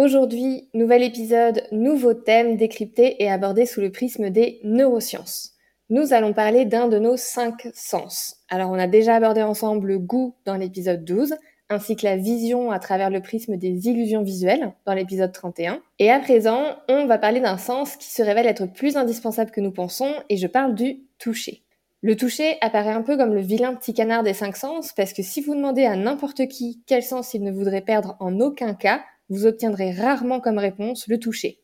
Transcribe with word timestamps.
Aujourd'hui, 0.00 0.68
nouvel 0.74 1.02
épisode, 1.02 1.64
nouveau 1.72 2.14
thème 2.14 2.56
décrypté 2.56 3.20
et 3.20 3.28
abordé 3.28 3.66
sous 3.66 3.80
le 3.80 3.90
prisme 3.90 4.30
des 4.30 4.60
neurosciences. 4.62 5.54
Nous 5.90 6.12
allons 6.12 6.32
parler 6.32 6.66
d'un 6.66 6.86
de 6.86 7.00
nos 7.00 7.16
cinq 7.16 7.66
sens. 7.74 8.36
Alors 8.48 8.70
on 8.70 8.78
a 8.78 8.86
déjà 8.86 9.16
abordé 9.16 9.42
ensemble 9.42 9.88
le 9.88 9.98
goût 9.98 10.36
dans 10.44 10.54
l'épisode 10.54 11.04
12, 11.04 11.34
ainsi 11.68 11.96
que 11.96 12.06
la 12.06 12.16
vision 12.16 12.70
à 12.70 12.78
travers 12.78 13.10
le 13.10 13.20
prisme 13.20 13.56
des 13.56 13.88
illusions 13.88 14.22
visuelles 14.22 14.72
dans 14.86 14.94
l'épisode 14.94 15.32
31. 15.32 15.80
Et 15.98 16.12
à 16.12 16.20
présent, 16.20 16.76
on 16.88 17.06
va 17.06 17.18
parler 17.18 17.40
d'un 17.40 17.58
sens 17.58 17.96
qui 17.96 18.08
se 18.08 18.22
révèle 18.22 18.46
être 18.46 18.66
plus 18.66 18.96
indispensable 18.96 19.50
que 19.50 19.60
nous 19.60 19.72
pensons, 19.72 20.14
et 20.28 20.36
je 20.36 20.46
parle 20.46 20.76
du 20.76 21.00
toucher. 21.18 21.64
Le 22.02 22.14
toucher 22.14 22.56
apparaît 22.60 22.92
un 22.92 23.02
peu 23.02 23.16
comme 23.16 23.34
le 23.34 23.40
vilain 23.40 23.74
petit 23.74 23.94
canard 23.94 24.22
des 24.22 24.32
cinq 24.32 24.56
sens, 24.56 24.92
parce 24.92 25.12
que 25.12 25.24
si 25.24 25.40
vous 25.40 25.56
demandez 25.56 25.86
à 25.86 25.96
n'importe 25.96 26.46
qui 26.46 26.84
quel 26.86 27.02
sens 27.02 27.34
il 27.34 27.42
ne 27.42 27.50
voudrait 27.50 27.80
perdre 27.80 28.16
en 28.20 28.38
aucun 28.38 28.74
cas, 28.74 29.00
vous 29.28 29.46
obtiendrez 29.46 29.92
rarement 29.92 30.40
comme 30.40 30.58
réponse 30.58 31.06
le 31.08 31.18
toucher. 31.18 31.60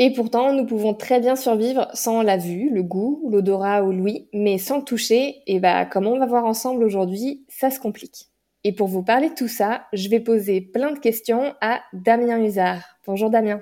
Et 0.00 0.12
pourtant, 0.12 0.52
nous 0.52 0.64
pouvons 0.64 0.94
très 0.94 1.18
bien 1.18 1.34
survivre 1.34 1.88
sans 1.92 2.22
la 2.22 2.36
vue, 2.36 2.70
le 2.70 2.84
goût, 2.84 3.28
l'odorat 3.30 3.82
ou 3.82 3.90
l'ouïe, 3.90 4.28
mais 4.32 4.56
sans 4.56 4.78
le 4.78 4.84
toucher, 4.84 5.42
et 5.46 5.58
bah, 5.58 5.86
comme 5.86 6.06
on 6.06 6.18
va 6.18 6.26
voir 6.26 6.44
ensemble 6.44 6.84
aujourd'hui, 6.84 7.44
ça 7.48 7.70
se 7.70 7.80
complique. 7.80 8.28
Et 8.62 8.72
pour 8.72 8.86
vous 8.86 9.02
parler 9.02 9.30
de 9.30 9.34
tout 9.34 9.48
ça, 9.48 9.86
je 9.92 10.08
vais 10.08 10.20
poser 10.20 10.60
plein 10.60 10.92
de 10.92 10.98
questions 10.98 11.54
à 11.60 11.80
Damien 11.92 12.40
Husard. 12.44 12.82
Bonjour 13.06 13.30
Damien. 13.30 13.60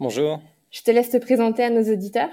Bonjour. 0.00 0.40
Je 0.70 0.82
te 0.82 0.90
laisse 0.90 1.10
te 1.10 1.16
présenter 1.16 1.64
à 1.64 1.70
nos 1.70 1.92
auditeurs. 1.92 2.30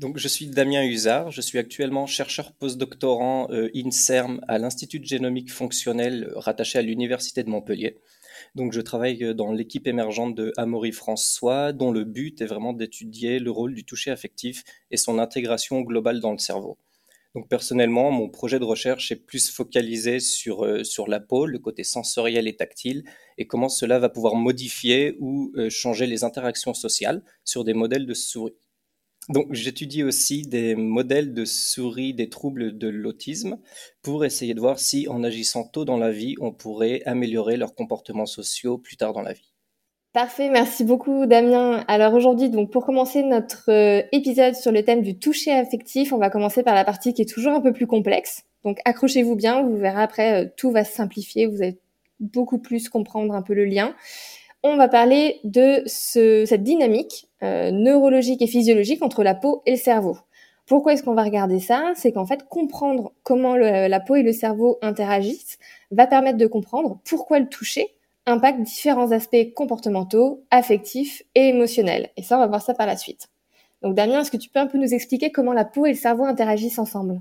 Donc, 0.00 0.18
je 0.18 0.26
suis 0.26 0.48
Damien 0.48 0.84
Husard. 0.84 1.30
Je 1.30 1.40
suis 1.40 1.58
actuellement 1.58 2.06
chercheur 2.06 2.52
postdoctorant 2.52 3.46
euh, 3.50 3.70
INSERM 3.76 4.40
à 4.48 4.58
l'Institut 4.58 4.98
de 4.98 5.04
génomique 5.04 5.52
fonctionnelle 5.52 6.32
rattaché 6.34 6.80
à 6.80 6.82
l'Université 6.82 7.44
de 7.44 7.48
Montpellier. 7.48 7.96
Donc, 8.54 8.72
je 8.72 8.80
travaille 8.80 9.22
euh, 9.24 9.34
dans 9.34 9.52
l'équipe 9.52 9.86
émergente 9.86 10.34
de 10.34 10.52
Amaury 10.56 10.92
François, 10.92 11.72
dont 11.72 11.90
le 11.90 12.04
but 12.04 12.40
est 12.40 12.46
vraiment 12.46 12.72
d'étudier 12.72 13.38
le 13.38 13.50
rôle 13.50 13.74
du 13.74 13.84
toucher 13.84 14.10
affectif 14.10 14.64
et 14.90 14.96
son 14.96 15.18
intégration 15.18 15.80
globale 15.80 16.20
dans 16.20 16.32
le 16.32 16.38
cerveau. 16.38 16.78
Donc, 17.34 17.48
personnellement, 17.48 18.10
mon 18.10 18.30
projet 18.30 18.58
de 18.58 18.64
recherche 18.64 19.12
est 19.12 19.16
plus 19.16 19.50
focalisé 19.50 20.20
sur, 20.20 20.64
euh, 20.64 20.82
la 21.06 21.20
peau, 21.20 21.44
le 21.44 21.58
côté 21.58 21.84
sensoriel 21.84 22.48
et 22.48 22.56
tactile, 22.56 23.04
et 23.36 23.46
comment 23.46 23.68
cela 23.68 23.98
va 23.98 24.08
pouvoir 24.08 24.36
modifier 24.36 25.16
ou 25.20 25.52
euh, 25.56 25.68
changer 25.68 26.06
les 26.06 26.24
interactions 26.24 26.72
sociales 26.72 27.22
sur 27.44 27.62
des 27.62 27.74
modèles 27.74 28.06
de 28.06 28.14
souris. 28.14 28.54
Donc, 29.28 29.52
j'étudie 29.52 30.04
aussi 30.04 30.42
des 30.42 30.76
modèles 30.76 31.34
de 31.34 31.44
souris 31.44 32.14
des 32.14 32.28
troubles 32.28 32.78
de 32.78 32.88
l'autisme 32.88 33.58
pour 34.02 34.24
essayer 34.24 34.54
de 34.54 34.60
voir 34.60 34.78
si, 34.78 35.08
en 35.08 35.24
agissant 35.24 35.64
tôt 35.64 35.84
dans 35.84 35.96
la 35.96 36.10
vie, 36.10 36.36
on 36.40 36.52
pourrait 36.52 37.02
améliorer 37.06 37.56
leurs 37.56 37.74
comportements 37.74 38.26
sociaux 38.26 38.78
plus 38.78 38.96
tard 38.96 39.12
dans 39.12 39.22
la 39.22 39.32
vie. 39.32 39.52
Parfait, 40.12 40.48
merci 40.48 40.82
beaucoup 40.84 41.26
Damien. 41.26 41.84
Alors 41.88 42.14
aujourd'hui, 42.14 42.48
donc 42.48 42.70
pour 42.70 42.86
commencer 42.86 43.22
notre 43.22 43.70
euh, 43.70 44.02
épisode 44.12 44.54
sur 44.54 44.72
le 44.72 44.82
thème 44.82 45.02
du 45.02 45.18
toucher 45.18 45.52
affectif, 45.52 46.10
on 46.14 46.16
va 46.16 46.30
commencer 46.30 46.62
par 46.62 46.74
la 46.74 46.84
partie 46.84 47.12
qui 47.12 47.20
est 47.20 47.30
toujours 47.30 47.52
un 47.52 47.60
peu 47.60 47.74
plus 47.74 47.86
complexe. 47.86 48.44
Donc 48.64 48.78
accrochez-vous 48.86 49.36
bien, 49.36 49.62
vous 49.62 49.76
verrez 49.76 50.00
après, 50.00 50.44
euh, 50.44 50.48
tout 50.56 50.70
va 50.70 50.84
se 50.84 50.94
simplifier, 50.94 51.46
vous 51.46 51.60
allez 51.60 51.78
beaucoup 52.18 52.58
plus 52.58 52.88
comprendre 52.88 53.34
un 53.34 53.42
peu 53.42 53.52
le 53.52 53.66
lien 53.66 53.94
on 54.66 54.76
va 54.76 54.88
parler 54.88 55.40
de 55.44 55.82
cette 55.86 56.62
dynamique 56.62 57.25
euh, 57.42 57.70
neurologique 57.70 58.42
et 58.42 58.46
physiologique 58.46 59.02
entre 59.02 59.22
la 59.22 59.34
peau 59.34 59.62
et 59.66 59.72
le 59.72 59.76
cerveau. 59.76 60.16
Pourquoi 60.66 60.94
est-ce 60.94 61.02
qu'on 61.02 61.14
va 61.14 61.22
regarder 61.22 61.60
ça? 61.60 61.92
C'est 61.94 62.12
qu'en 62.12 62.26
fait, 62.26 62.48
comprendre 62.48 63.12
comment 63.22 63.56
la 63.56 64.00
peau 64.00 64.16
et 64.16 64.22
le 64.22 64.32
cerveau 64.32 64.78
interagissent 64.82 65.58
va 65.92 66.08
permettre 66.08 66.38
de 66.38 66.46
comprendre 66.46 66.98
pourquoi 67.04 67.38
le 67.38 67.48
toucher 67.48 67.94
impacte 68.26 68.60
différents 68.62 69.12
aspects 69.12 69.52
comportementaux, 69.54 70.44
affectifs 70.50 71.22
et 71.36 71.48
émotionnels. 71.48 72.10
Et 72.16 72.22
ça, 72.22 72.36
on 72.36 72.40
va 72.40 72.48
voir 72.48 72.62
ça 72.62 72.74
par 72.74 72.86
la 72.86 72.96
suite. 72.96 73.28
Donc 73.82 73.94
Damien, 73.94 74.20
est-ce 74.20 74.30
que 74.30 74.36
tu 74.36 74.48
peux 74.48 74.58
un 74.58 74.66
peu 74.66 74.78
nous 74.78 74.94
expliquer 74.94 75.30
comment 75.30 75.52
la 75.52 75.64
peau 75.64 75.86
et 75.86 75.90
le 75.90 75.96
cerveau 75.96 76.24
interagissent 76.24 76.78
ensemble? 76.78 77.20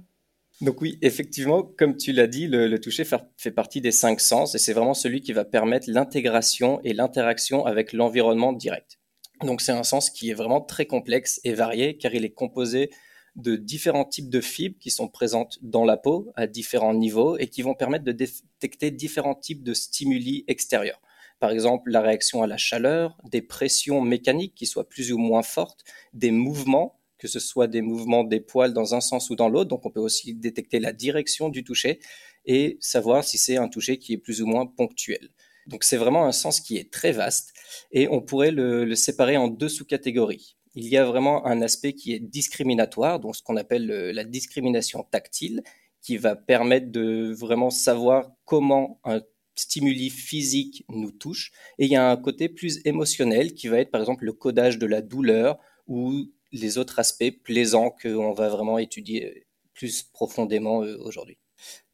Donc 0.61 0.81
oui, 0.81 0.97
effectivement, 1.01 1.63
comme 1.63 1.97
tu 1.97 2.13
l'as 2.13 2.27
dit, 2.27 2.47
le, 2.47 2.79
toucher 2.79 3.03
fait, 3.03 3.51
partie 3.51 3.81
des 3.81 3.91
cinq 3.91 4.21
sens 4.21 4.55
et 4.55 4.57
c'est 4.57 4.73
vraiment 4.73 4.93
celui 4.93 5.21
qui 5.21 5.33
va 5.33 5.43
permettre 5.43 5.89
l'intégration 5.89 6.79
et 6.83 6.93
l'interaction 6.93 7.65
avec 7.65 7.91
l'environnement 7.91 8.53
direct. 8.53 8.97
Donc 9.41 9.61
c'est 9.61 9.71
un 9.71 9.83
sens 9.83 10.09
qui 10.09 10.29
est 10.29 10.33
vraiment 10.33 10.61
très 10.61 10.85
complexe 10.85 11.39
et 11.43 11.53
varié 11.53 11.97
car 11.97 12.13
il 12.13 12.25
est 12.25 12.33
composé 12.33 12.89
de 13.35 13.55
différents 13.55 14.05
types 14.05 14.29
de 14.29 14.39
fibres 14.39 14.77
qui 14.79 14.89
sont 14.89 15.09
présentes 15.09 15.59
dans 15.61 15.83
la 15.83 15.97
peau 15.97 16.31
à 16.35 16.47
différents 16.47 16.93
niveaux 16.93 17.37
et 17.37 17.47
qui 17.47 17.61
vont 17.61 17.73
permettre 17.73 18.05
de 18.05 18.13
détecter 18.13 18.91
différents 18.91 19.35
types 19.35 19.63
de 19.63 19.73
stimuli 19.73 20.45
extérieurs. 20.47 21.01
Par 21.39 21.51
exemple, 21.51 21.91
la 21.91 21.99
réaction 21.99 22.43
à 22.43 22.47
la 22.47 22.55
chaleur, 22.55 23.17
des 23.29 23.41
pressions 23.41 23.99
mécaniques 23.99 24.55
qui 24.55 24.65
soient 24.65 24.87
plus 24.87 25.11
ou 25.11 25.17
moins 25.17 25.43
fortes, 25.43 25.83
des 26.13 26.31
mouvements 26.31 26.99
que 27.17 27.27
ce 27.27 27.39
soit 27.39 27.67
des 27.67 27.81
mouvements 27.81 28.23
des 28.23 28.39
poils 28.39 28.73
dans 28.73 28.93
un 28.93 29.01
sens 29.01 29.29
ou 29.29 29.35
dans 29.35 29.49
l'autre. 29.49 29.69
Donc 29.69 29.85
on 29.85 29.89
peut 29.89 29.99
aussi 29.99 30.33
détecter 30.33 30.79
la 30.79 30.93
direction 30.93 31.49
du 31.49 31.63
toucher 31.63 31.99
et 32.45 32.77
savoir 32.81 33.23
si 33.23 33.37
c'est 33.37 33.57
un 33.57 33.67
toucher 33.67 33.97
qui 33.97 34.13
est 34.13 34.17
plus 34.17 34.41
ou 34.41 34.45
moins 34.45 34.65
ponctuel. 34.65 35.29
Donc 35.67 35.83
c'est 35.83 35.97
vraiment 35.97 36.25
un 36.25 36.31
sens 36.31 36.61
qui 36.61 36.77
est 36.77 36.91
très 36.91 37.11
vaste 37.11 37.53
et 37.91 38.07
on 38.07 38.21
pourrait 38.21 38.51
le, 38.51 38.93
séparer 38.95 39.37
en 39.37 39.47
deux 39.47 39.69
sous-catégories. 39.69 40.57
Il 40.75 40.87
y 40.87 40.97
a 40.97 41.05
vraiment 41.05 41.45
un 41.45 41.61
aspect 41.61 41.93
qui 41.93 42.13
est 42.13 42.19
discriminatoire, 42.19 43.19
donc 43.19 43.35
ce 43.35 43.41
qu'on 43.41 43.55
appelle 43.55 43.87
la 43.87 44.23
discrimination 44.25 45.03
tactile, 45.03 45.63
qui 46.01 46.17
va 46.17 46.35
permettre 46.35 46.91
de 46.91 47.33
vraiment 47.33 47.69
savoir 47.69 48.29
comment 48.43 48.99
un 49.05 49.21
stimuli 49.55 50.09
physique 50.09 50.85
nous 50.89 51.11
touche. 51.11 51.51
Et 51.79 51.85
il 51.85 51.91
y 51.91 51.95
a 51.95 52.11
un 52.11 52.17
côté 52.17 52.49
plus 52.49 52.81
émotionnel 52.85 53.53
qui 53.53 53.69
va 53.69 53.79
être 53.79 53.89
par 53.89 54.01
exemple 54.01 54.25
le 54.25 54.33
codage 54.33 54.77
de 54.77 54.85
la 54.85 55.01
douleur 55.01 55.57
ou 55.87 56.29
les 56.51 56.77
autres 56.77 56.99
aspects 56.99 57.31
plaisants 57.43 57.89
qu'on 57.89 58.33
va 58.33 58.49
vraiment 58.49 58.77
étudier 58.77 59.47
plus 59.73 60.03
profondément 60.03 60.83
euh, 60.83 60.97
aujourd'hui. 61.01 61.37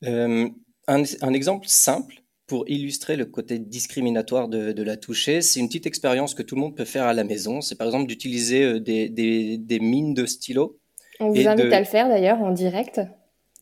Euh, 0.03 0.50
un, 0.88 1.34
exemple 1.34 1.68
simple 1.68 2.21
pour 2.52 2.68
illustrer 2.68 3.16
le 3.16 3.24
côté 3.24 3.60
discriminatoire 3.60 4.50
de, 4.50 4.84
la 4.84 4.98
toucher, 4.98 5.42
c'est 5.42 5.62
une 5.62 5.68
petite 5.68 5.86
expérience 5.86 6.34
que 6.34 6.44
tout 6.44 6.56
le 6.56 6.60
monde 6.60 6.76
peut 6.76 6.84
faire 6.84 7.06
à 7.06 7.14
la 7.14 7.24
maison. 7.24 7.62
C'est 7.62 7.78
par 7.78 7.88
exemple 7.88 8.08
d'utiliser 8.08 8.64
euh, 8.64 8.80
des, 8.82 9.80
mines 9.80 10.14
de 10.14 10.26
stylo. 10.26 10.78
On 11.22 11.30
vous 11.30 11.48
invite 11.48 11.72
à 11.72 11.80
le 11.80 11.86
faire 11.86 12.10
d'ailleurs 12.10 12.42
en 12.42 12.52
direct. 12.52 13.00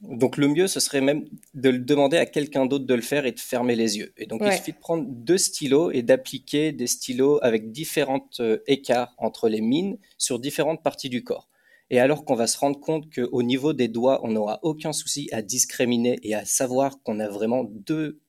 Donc 0.01 0.37
le 0.37 0.47
mieux, 0.47 0.65
ce 0.65 0.79
serait 0.79 1.01
même 1.01 1.25
de 1.53 1.69
le 1.69 1.77
demander 1.77 2.17
à 2.17 2.25
quelqu'un 2.25 2.65
d'autre 2.65 2.87
de 2.87 2.93
le 2.95 3.03
faire 3.03 3.27
et 3.27 3.31
de 3.31 3.39
fermer 3.39 3.75
les 3.75 3.99
yeux. 3.99 4.11
Et 4.17 4.25
donc 4.25 4.41
il 4.43 4.51
suffit 4.53 4.73
de 4.73 4.79
prendre 4.79 5.05
deux 5.07 5.37
stylos 5.37 5.91
et 5.91 6.01
d'appliquer 6.01 6.71
des 6.71 6.87
stylos 6.87 7.37
avec 7.43 7.71
différents 7.71 8.27
euh, 8.39 8.57
écarts 8.65 9.13
entre 9.19 9.49
les 9.49 9.61
mines 9.61 9.99
sur 10.17 10.39
différentes 10.39 10.81
parties 10.81 11.09
du 11.09 11.23
corps. 11.23 11.47
Et 11.91 11.99
alors 11.99 12.25
qu'on 12.25 12.33
va 12.33 12.47
se 12.47 12.57
rendre 12.57 12.79
compte 12.79 13.05
qu'au 13.13 13.43
niveau 13.43 13.71
des 13.71 13.87
doigts, 13.87 14.21
on 14.23 14.31
n'aura 14.31 14.59
aucun 14.63 14.93
souci 14.93 15.29
à 15.31 15.43
discriminer 15.43 16.17
et 16.23 16.33
à 16.33 16.43
savoir 16.43 17.03
qu'on 17.03 17.19
a 17.19 17.29
vraiment 17.29 17.63
deux 17.63 18.19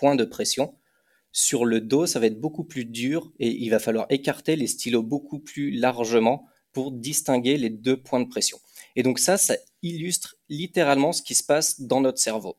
points 0.00 0.16
de 0.16 0.24
pression. 0.24 0.74
Sur 1.30 1.66
le 1.66 1.82
dos, 1.82 2.06
ça 2.06 2.18
va 2.18 2.26
être 2.26 2.40
beaucoup 2.40 2.64
plus 2.64 2.86
dur 2.86 3.30
et 3.38 3.50
il 3.50 3.68
va 3.68 3.78
falloir 3.78 4.06
écarter 4.08 4.56
les 4.56 4.66
stylos 4.66 5.02
beaucoup 5.02 5.38
plus 5.38 5.70
largement 5.70 6.46
pour 6.72 6.90
distinguer 6.90 7.58
les 7.58 7.68
deux 7.68 7.98
points 7.98 8.20
de 8.20 8.28
pression. 8.28 8.58
Et 8.96 9.02
donc 9.02 9.18
ça, 9.18 9.36
ça 9.36 9.56
illustre 9.82 10.36
littéralement 10.48 11.12
ce 11.12 11.22
qui 11.22 11.34
se 11.34 11.44
passe 11.44 11.82
dans 11.82 12.00
notre 12.00 12.18
cerveau. 12.18 12.56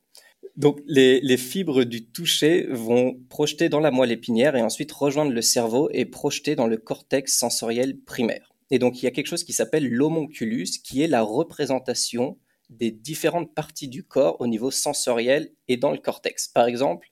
Donc 0.56 0.82
les, 0.86 1.38
fibres 1.38 1.84
du 1.84 2.06
toucher 2.06 2.68
vont 2.70 3.20
projeter 3.30 3.70
dans 3.70 3.80
la 3.80 3.90
moelle 3.90 4.12
épinière 4.12 4.56
et 4.56 4.62
ensuite 4.62 4.92
rejoindre 4.92 5.32
le 5.32 5.42
cerveau 5.42 5.90
et 5.92 6.06
projeter 6.06 6.56
dans 6.56 6.68
le 6.68 6.78
cortex 6.78 7.36
sensoriel 7.36 8.00
primaire. 8.00 8.54
Et 8.70 8.78
donc 8.78 9.02
il 9.02 9.06
y 9.06 9.08
a 9.08 9.12
quelque 9.12 9.28
chose 9.28 9.44
qui 9.44 9.54
s'appelle 9.54 9.90
l'homonculus, 9.90 10.68
qui 10.84 11.02
est 11.02 11.08
la 11.08 11.24
représentation 11.24 12.38
des 12.70 12.92
différentes 12.92 13.54
parties 13.54 13.88
du 13.88 14.04
corps 14.04 14.40
au 14.40 14.48
niveau 14.48 14.72
sensoriel 14.72 15.52
et 15.68 15.78
dans 15.78 15.92
le 15.92 15.98
cortex. 15.98 16.48
Par 16.48 16.68
exemple, 16.68 17.10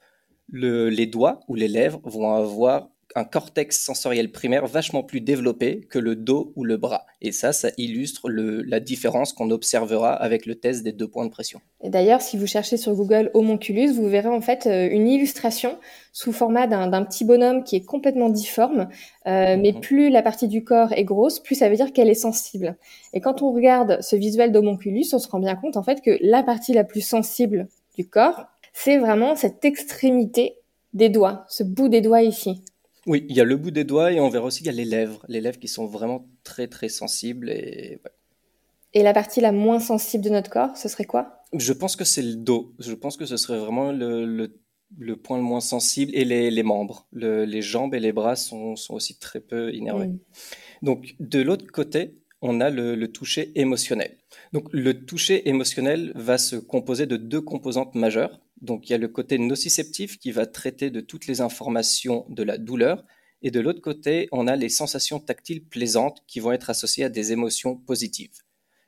les 0.51 1.06
doigts 1.07 1.42
ou 1.48 1.56
les 1.56 1.68
lèvres 1.68 2.01
vont 2.04 2.34
avoir 2.34 2.90
un 3.16 3.24
cortex 3.24 3.80
sensoriel 3.80 4.31
primaire 4.31 4.68
vachement 4.68 5.04
plus 5.04 5.22
développé 5.22 5.81
que 5.90 5.98
le 5.98 6.16
dos 6.16 6.54
ou 6.56 6.63
le 6.63 6.78
bras. 6.78 7.06
Et 7.22 7.31
ça, 7.31 7.54
ça 7.54 7.69
illustre 7.78 8.30
la 8.30 8.80
différence 8.80 9.34
qu'on 9.34 9.50
observera 9.50 10.13
avec 10.13 10.46
le 10.46 10.56
test 10.56 10.84
des 10.84 10.92
deux 10.92 11.07
points 11.07 11.25
de 11.25 11.31
pression. 11.31 11.60
Et 11.81 11.90
d'ailleurs, 11.90 12.22
si 12.22 12.38
vous 12.38 12.46
cherchez 12.46 12.78
sur 12.78 12.94
Google 12.94 13.31
homunculus, 13.34 13.94
vous 13.94 14.07
verrez 14.07 14.30
en 14.30 14.42
fait 14.42 14.68
euh, 14.68 14.90
une 14.92 15.07
illustration 15.07 15.80
sous 16.13 16.31
format 16.31 16.68
d'un 16.68 17.04
petit 17.04 17.25
bonhomme 17.25 17.63
qui 17.63 17.75
est 17.75 17.86
complètement 17.86 18.30
difforme. 18.30 18.90
Euh, 19.28 19.57
mais 19.57 19.72
mhm. 19.74 19.81
plus 19.81 20.10
la 20.10 20.22
partie 20.22 20.48
du 20.48 20.63
corps 20.63 20.94
est 20.94 21.04
grosse, 21.04 21.40
plus 21.40 21.56
ça 21.56 21.69
veut 21.69 21.75
dire 21.75 21.94
qu'elle 21.94 22.10
est 22.10 22.13
sensible. 22.13 22.78
Et 23.13 23.22
quand 23.22 23.42
on 23.42 23.52
regarde 23.52 24.02
ce 24.02 24.16
visuel 24.16 24.52
d'homunculus, 24.52 25.06
on 25.13 25.19
se 25.19 25.28
rend 25.28 25.40
bien 25.40 25.56
compte 25.56 25.78
en 25.78 25.84
fait 25.84 26.02
que 26.02 26.18
la 26.22 26.44
partie 26.44 26.74
la 26.74 26.84
plus 26.84 27.02
sensible 27.02 27.68
du 27.98 28.07
corps, 28.07 28.45
c'est 28.84 28.98
vraiment 28.98 29.36
cette 29.36 29.66
extrémité 29.66 30.56
des 30.94 31.10
doigts, 31.10 31.46
ce 31.50 31.64
bout 31.64 31.90
des 31.90 32.02
doigts 32.02 32.22
ici. 32.22 32.64
Oui, 33.06 33.26
il 33.30 33.36
y 33.36 33.42
a 33.42 33.44
le 33.44 33.58
bout 33.58 33.72
des 33.72 33.84
doigts 33.84 34.12
et 34.12 34.20
on 34.20 34.30
verra 34.30 34.46
aussi 34.46 34.60
qu'il 34.60 34.68
y 34.68 34.70
a 34.70 34.84
les 34.84 34.86
lèvres, 34.86 35.26
les 35.28 35.42
lèvres 35.42 35.60
qui 35.60 35.68
sont 35.68 35.86
vraiment 35.86 36.26
très 36.44 36.68
très 36.68 36.90
sensibles 36.90 37.50
et 37.50 38.00
Et 38.94 39.04
la 39.04 39.14
partie 39.14 39.42
la 39.42 39.52
moins 39.52 39.80
sensible 39.80 40.24
de 40.24 40.30
notre 40.30 40.50
corps, 40.50 40.78
ce 40.78 40.88
serait 40.88 41.06
quoi? 41.06 41.44
Je 41.54 41.74
pense 41.74 41.96
que 41.96 42.06
c'est 42.06 42.22
le 42.22 42.36
dos. 42.36 42.74
Je 42.80 42.94
pense 42.94 43.18
que 43.18 43.26
ce 43.26 43.36
serait 43.36 43.60
vraiment 43.60 43.92
le, 43.92 44.26
le, 44.98 45.16
point 45.18 45.38
le 45.38 45.44
moins 45.44 45.62
sensible 45.62 46.16
et 46.16 46.24
les, 46.24 46.50
les 46.50 46.64
membres. 46.64 47.08
les 47.12 47.62
jambes 47.62 47.94
et 47.96 48.00
les 48.00 48.14
bras 48.14 48.36
sont, 48.36 48.76
sont 48.76 48.94
aussi 48.94 49.18
très 49.20 49.42
peu 49.42 49.74
innervés. 49.74 50.08
Mm. 50.08 50.20
Donc 50.84 51.16
de 51.20 51.42
l'autre 51.42 51.68
côté, 51.68 52.16
on 52.42 52.62
a 52.62 52.70
le, 52.70 52.96
le, 52.96 53.12
toucher 53.12 53.52
émotionnel. 53.56 54.18
Donc 54.54 54.70
le 54.72 55.06
toucher 55.06 55.50
émotionnel 55.50 56.12
va 56.16 56.38
se 56.38 56.56
composer 56.56 57.06
de 57.06 57.18
deux 57.18 57.42
composantes 57.42 57.96
majeures. 57.96 58.40
Donc 58.61 58.89
il 58.89 58.91
y 58.91 58.95
a 58.95 58.97
le 58.97 59.07
côté 59.07 59.38
nociceptif 59.38 60.17
qui 60.19 60.31
va 60.31 60.45
traiter 60.45 60.89
de 60.89 61.01
toutes 61.01 61.27
les 61.27 61.41
informations 61.41 62.25
de 62.29 62.44
la 62.44 62.57
douleur. 62.57 63.06
Et 63.41 63.51
de 63.51 63.59
l'autre 63.59 63.81
côté, 63.81 64.27
on 64.31 64.47
a 64.47 64.56
les 64.56 64.69
sensations 64.69 65.19
tactiles 65.19 65.63
plaisantes 65.63 66.23
qui 66.27 66.39
vont 66.39 66.51
être 66.51 66.69
associées 66.69 67.06
à 67.06 67.09
des 67.09 67.31
émotions 67.31 67.77
positives. 67.77 68.41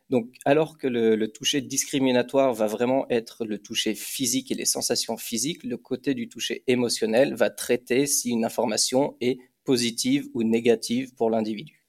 Donc, 0.09 0.35
alors 0.43 0.77
que 0.77 0.87
le, 0.87 1.25
toucher 1.29 1.61
discriminatoire 1.61 2.53
va 2.53 2.67
vraiment 2.67 3.09
être 3.09 3.45
le 3.45 3.59
toucher 3.59 3.95
physique 3.95 4.51
et 4.51 4.55
les 4.55 4.65
sensations 4.65 5.15
physiques, 5.15 5.63
le 5.63 5.77
côté 5.77 6.13
du 6.13 6.27
toucher 6.27 6.65
émotionnel 6.67 7.33
va 7.33 7.49
traiter 7.49 8.05
si 8.07 8.31
une 8.31 8.43
information 8.43 9.15
est 9.21 9.39
positive 9.63 10.27
ou 10.33 10.43
négative 10.43 11.15
pour 11.15 11.29
l'individu. 11.29 11.85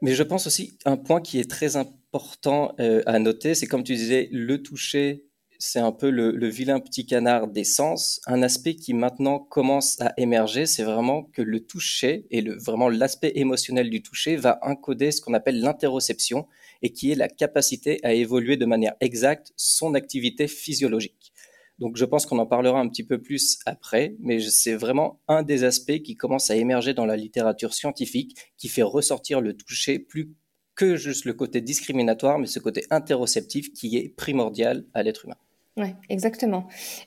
Mais 0.00 0.14
je 0.14 0.22
pense 0.22 0.46
aussi 0.46 0.78
un 0.84 0.96
point 0.96 1.20
qui 1.20 1.40
est 1.40 1.50
très 1.50 1.74
important 1.74 2.76
euh, 2.78 3.02
à 3.06 3.18
noter, 3.18 3.56
c'est 3.56 3.66
comme 3.66 3.82
tu 3.82 3.96
disais, 3.96 4.28
le 4.30 4.62
toucher 4.62 5.24
c'est 5.64 5.78
un 5.78 5.92
peu 5.92 6.10
le, 6.10 6.48
vilain 6.48 6.80
petit 6.80 7.06
canard 7.06 7.46
des 7.46 7.62
sens. 7.62 8.20
Un 8.26 8.42
aspect 8.42 8.74
qui 8.74 8.94
maintenant 8.94 9.38
commence 9.38 10.00
à 10.00 10.12
émerger, 10.16 10.66
c'est 10.66 10.82
vraiment 10.82 11.22
que 11.22 11.40
le 11.40 11.60
toucher 11.60 12.26
et 12.32 12.42
vraiment 12.42 12.88
l'aspect 12.88 13.30
émotionnel 13.36 13.88
du 13.88 14.02
toucher 14.02 14.34
va 14.34 14.58
encoder 14.62 15.12
ce 15.12 15.20
qu'on 15.20 15.34
appelle 15.34 15.60
l'interoception 15.60 16.48
et 16.82 16.92
qui 16.92 17.12
est 17.12 17.14
la 17.14 17.28
capacité 17.28 18.00
à 18.02 18.12
évoluer 18.12 18.56
de 18.56 18.66
manière 18.66 18.94
exacte 19.00 19.52
son 19.54 19.94
activité 19.94 20.48
physiologique. 20.48 21.32
Donc 21.78 21.96
je 21.96 22.06
pense 22.06 22.26
qu'on 22.26 22.40
en 22.40 22.46
parlera 22.46 22.80
un 22.80 22.88
petit 22.88 23.04
peu 23.04 23.22
plus 23.22 23.60
après, 23.64 24.16
mais 24.18 24.40
c'est 24.40 24.74
vraiment 24.74 25.20
un 25.28 25.44
des 25.44 25.62
aspects 25.62 26.02
qui 26.02 26.16
commence 26.16 26.50
à 26.50 26.56
émerger 26.56 26.92
dans 26.92 27.06
la 27.06 27.16
littérature 27.16 27.72
scientifique, 27.72 28.36
qui 28.58 28.66
fait 28.66 28.82
ressortir 28.82 29.40
le 29.40 29.56
toucher 29.56 30.00
plus 30.00 30.34
que 30.74 30.96
juste 30.96 31.24
le 31.24 31.34
côté 31.34 31.60
discriminatoire, 31.60 32.40
mais 32.40 32.48
ce 32.48 32.58
côté 32.58 32.84
interoceptif 32.90 33.72
qui 33.72 33.96
est 33.96 34.08
primordial 34.08 34.86
à 34.92 35.04
l'être 35.04 35.24
humain. 35.26 35.36
Ouais, 35.78 35.94
exactement. 36.10 36.66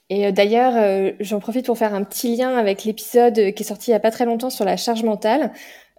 Et 0.09 0.25
euh, 0.25 0.31
d'ailleurs, 0.31 0.73
euh, 0.75 1.11
j'en 1.19 1.39
profite 1.39 1.67
pour 1.67 1.77
faire 1.77 1.93
un 1.93 2.03
petit 2.03 2.35
lien 2.35 2.57
avec 2.57 2.83
l'épisode 2.83 3.35
qui 3.53 3.63
est 3.63 3.63
sorti 3.63 3.91
il 3.91 3.93
y 3.93 3.95
a 3.95 3.99
pas 3.99 4.09
très 4.09 4.25
longtemps 4.25 4.49
sur 4.49 4.65
la 4.65 4.75
charge 4.75 5.03
mentale, 5.03 5.51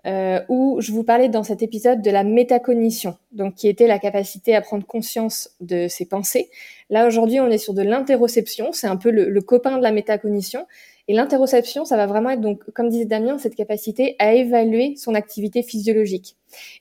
euh, 0.06 0.40
où 0.48 0.80
je 0.80 0.90
vous 0.90 1.04
parlais 1.04 1.28
dans 1.28 1.44
cet 1.44 1.62
épisode 1.62 2.02
de 2.02 2.10
la 2.10 2.24
métacognition, 2.24 3.16
donc 3.30 3.54
qui 3.54 3.68
était 3.68 3.86
la 3.86 4.00
capacité 4.00 4.54
à 4.56 4.60
prendre 4.60 4.84
conscience 4.84 5.50
de 5.60 5.86
ses 5.86 6.06
pensées. 6.06 6.50
Là 6.90 7.06
aujourd'hui, 7.06 7.38
on 7.38 7.48
est 7.50 7.58
sur 7.58 7.72
de 7.72 7.82
l'interoception, 7.82 8.72
c'est 8.72 8.88
un 8.88 8.96
peu 8.96 9.10
le, 9.10 9.30
le, 9.30 9.40
copain 9.40 9.78
de 9.78 9.82
la 9.82 9.92
métacognition. 9.92 10.66
Et 11.08 11.14
l'interoception, 11.14 11.84
ça 11.84 11.96
va 11.96 12.06
vraiment 12.06 12.30
être 12.30 12.40
donc, 12.40 12.68
comme 12.72 12.88
disait 12.88 13.04
Damien, 13.04 13.38
cette 13.38 13.54
capacité 13.54 14.16
à 14.18 14.34
évaluer 14.34 14.96
son 14.96 15.14
activité 15.14 15.62
physiologique. 15.62 16.36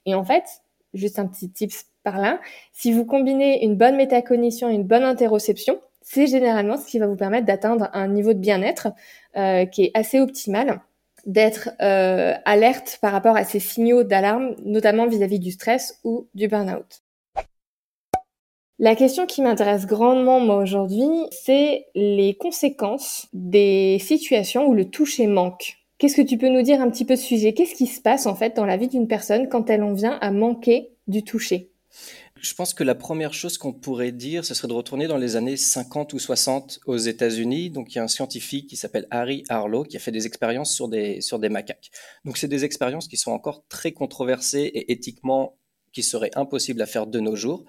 Et 0.08 0.16
en 0.16 0.24
fait, 0.24 0.44
juste 0.96 1.20
un 1.20 1.28
petit 1.28 1.50
tips 1.50 1.86
par 2.06 2.20
là. 2.20 2.40
Si 2.72 2.94
vous 2.94 3.04
combinez 3.04 3.66
une 3.66 3.76
bonne 3.76 3.98
métacognition 3.98 4.70
et 4.70 4.76
une 4.76 4.86
bonne 4.86 5.04
interoception, 5.04 5.82
c'est 6.02 6.28
généralement 6.28 6.78
ce 6.78 6.86
qui 6.86 7.00
va 7.00 7.08
vous 7.08 7.18
permettre 7.18 7.48
d'atteindre 7.48 7.90
un 7.94 8.08
niveau 8.08 8.34
de 8.34 8.40
bien-être 8.40 8.90
euh, 9.36 9.66
qui 9.66 9.86
est 9.86 9.92
assez 9.96 10.22
optimal, 10.22 10.80
d'être 11.26 11.72
euh, 11.82 12.34
alerte 12.46 13.00
par 13.02 13.12
rapport 13.12 13.36
à 13.36 13.44
ces 13.44 13.60
signaux 13.60 14.04
d'alarme, 14.04 14.56
notamment 14.64 15.08
vis-à-vis 15.08 15.40
du 15.40 15.52
stress 15.52 16.00
ou 16.04 16.28
du 16.36 16.48
burn-out. 16.48 17.02
La 18.78 18.96
question 18.96 19.26
qui 19.26 19.42
m'intéresse 19.42 19.88
grandement 19.88 20.40
moi 20.40 20.58
aujourd'hui, 20.58 21.08
c'est 21.32 21.88
les 21.96 22.36
conséquences 22.36 23.28
des 23.34 23.98
situations 24.00 24.68
où 24.68 24.74
le 24.74 24.86
toucher 24.86 25.28
manque. 25.28 25.78
Qu'est-ce 25.98 26.18
que 26.18 26.22
tu 26.22 26.38
peux 26.38 26.50
nous 26.50 26.62
dire 26.62 26.82
un 26.82 26.90
petit 26.90 27.06
peu 27.06 27.16
de 27.16 27.20
sujet? 27.20 27.54
Qu'est-ce 27.54 27.74
qui 27.74 27.88
se 27.88 28.02
passe 28.02 28.26
en 28.26 28.36
fait 28.36 28.56
dans 28.56 28.66
la 28.66 28.76
vie 28.76 28.90
d'une 28.90 29.08
personne 29.08 29.48
quand 29.48 29.70
elle 29.70 29.82
en 29.82 29.94
vient 29.94 30.20
à 30.20 30.30
manquer 30.30 30.90
du 31.08 31.24
toucher? 31.24 31.72
Je 32.46 32.54
pense 32.54 32.76
que 32.76 32.84
la 32.84 32.94
première 32.94 33.34
chose 33.34 33.58
qu'on 33.58 33.74
pourrait 33.74 34.12
dire, 34.12 34.46
ce 34.46 34.54
serait 34.54 34.68
de 34.68 34.74
retourner 34.74 35.08
dans 35.08 35.18
les 35.18 35.36
années 35.36 35.58
50 35.58 36.14
ou 36.14 36.20
60 36.20 36.80
aux 36.86 36.98
États-Unis. 36.98 37.72
Donc, 37.72 37.94
il 37.94 37.98
y 37.98 38.00
a 38.00 38.04
un 38.04 38.08
scientifique 38.08 38.68
qui 38.68 38.76
s'appelle 38.76 39.08
Harry 39.10 39.44
Harlow 39.50 39.84
qui 39.84 39.98
a 39.98 40.00
fait 40.00 40.12
des 40.12 40.28
expériences 40.28 40.72
sur 40.72 40.88
des, 40.88 41.50
macaques. 41.50 41.90
Donc, 42.24 42.38
c'est 42.38 42.48
des 42.48 42.64
expériences 42.64 43.08
qui 43.08 43.18
sont 43.18 43.32
encore 43.32 43.66
très 43.68 43.94
controversées 43.94 44.60
et 44.62 44.92
éthiquement 44.92 45.58
qui 45.92 46.04
seraient 46.04 46.32
impossibles 46.36 46.84
à 46.84 46.86
faire 46.86 47.08
de 47.08 47.20
nos 47.20 47.36
jours. 47.36 47.66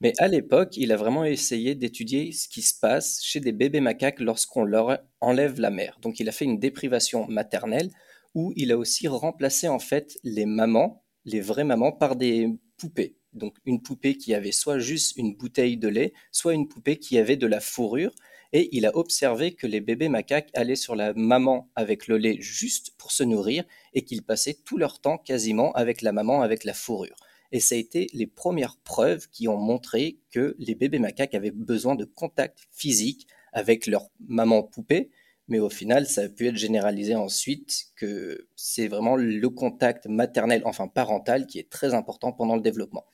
Mais 0.00 0.12
à 0.18 0.26
l'époque, 0.26 0.76
il 0.76 0.90
a 0.90 0.96
vraiment 0.96 1.24
essayé 1.24 1.76
d'étudier 1.76 2.32
ce 2.32 2.48
qui 2.48 2.62
se 2.62 2.74
passe 2.78 3.20
chez 3.22 3.38
des 3.38 3.52
bébés 3.52 3.80
macaques 3.80 4.18
lorsqu'on 4.18 4.64
leur 4.64 4.98
enlève 5.20 5.60
la 5.60 5.70
mère. 5.70 5.98
Donc, 6.02 6.18
il 6.18 6.28
a 6.28 6.32
fait 6.32 6.46
une 6.46 6.58
déprivation 6.58 7.28
maternelle 7.28 7.90
où 8.34 8.52
il 8.56 8.72
a 8.72 8.76
aussi 8.76 9.06
remplacé 9.06 9.68
en 9.68 9.78
fait 9.78 10.18
les 10.24 10.46
mamans, 10.46 11.04
les 11.24 11.40
vraies 11.40 11.64
mamans, 11.64 11.92
par 11.92 12.16
des 12.16 12.48
poupées 12.76 13.16
donc 13.36 13.56
une 13.64 13.82
poupée 13.82 14.16
qui 14.16 14.34
avait 14.34 14.52
soit 14.52 14.78
juste 14.78 15.16
une 15.16 15.34
bouteille 15.34 15.76
de 15.76 15.88
lait, 15.88 16.12
soit 16.32 16.54
une 16.54 16.68
poupée 16.68 16.96
qui 16.96 17.18
avait 17.18 17.36
de 17.36 17.46
la 17.46 17.60
fourrure. 17.60 18.14
Et 18.52 18.68
il 18.76 18.86
a 18.86 18.96
observé 18.96 19.52
que 19.52 19.66
les 19.66 19.80
bébés 19.80 20.08
macaques 20.08 20.50
allaient 20.54 20.76
sur 20.76 20.94
la 20.94 21.12
maman 21.14 21.70
avec 21.74 22.06
le 22.06 22.16
lait 22.16 22.36
juste 22.40 22.92
pour 22.96 23.12
se 23.12 23.24
nourrir 23.24 23.64
et 23.92 24.02
qu'ils 24.02 24.22
passaient 24.22 24.56
tout 24.64 24.78
leur 24.78 25.00
temps 25.00 25.18
quasiment 25.18 25.72
avec 25.72 26.00
la 26.00 26.12
maman 26.12 26.42
avec 26.42 26.64
la 26.64 26.72
fourrure. 26.72 27.16
Et 27.52 27.60
ça 27.60 27.74
a 27.74 27.78
été 27.78 28.08
les 28.12 28.26
premières 28.26 28.76
preuves 28.78 29.28
qui 29.30 29.48
ont 29.48 29.56
montré 29.56 30.18
que 30.30 30.54
les 30.58 30.74
bébés 30.74 30.98
macaques 30.98 31.34
avaient 31.34 31.50
besoin 31.50 31.94
de 31.94 32.04
contact 32.04 32.66
physique 32.72 33.26
avec 33.52 33.86
leur 33.86 34.08
maman 34.28 34.62
poupée, 34.62 35.10
mais 35.48 35.60
au 35.60 35.70
final, 35.70 36.06
ça 36.06 36.22
a 36.22 36.28
pu 36.28 36.48
être 36.48 36.56
généralisé 36.56 37.14
ensuite 37.14 37.86
que 37.94 38.48
c'est 38.56 38.88
vraiment 38.88 39.16
le 39.16 39.48
contact 39.48 40.06
maternel, 40.06 40.62
enfin 40.64 40.88
parental, 40.88 41.46
qui 41.46 41.58
est 41.58 41.70
très 41.70 41.94
important 41.94 42.32
pendant 42.32 42.56
le 42.56 42.62
développement. 42.62 43.06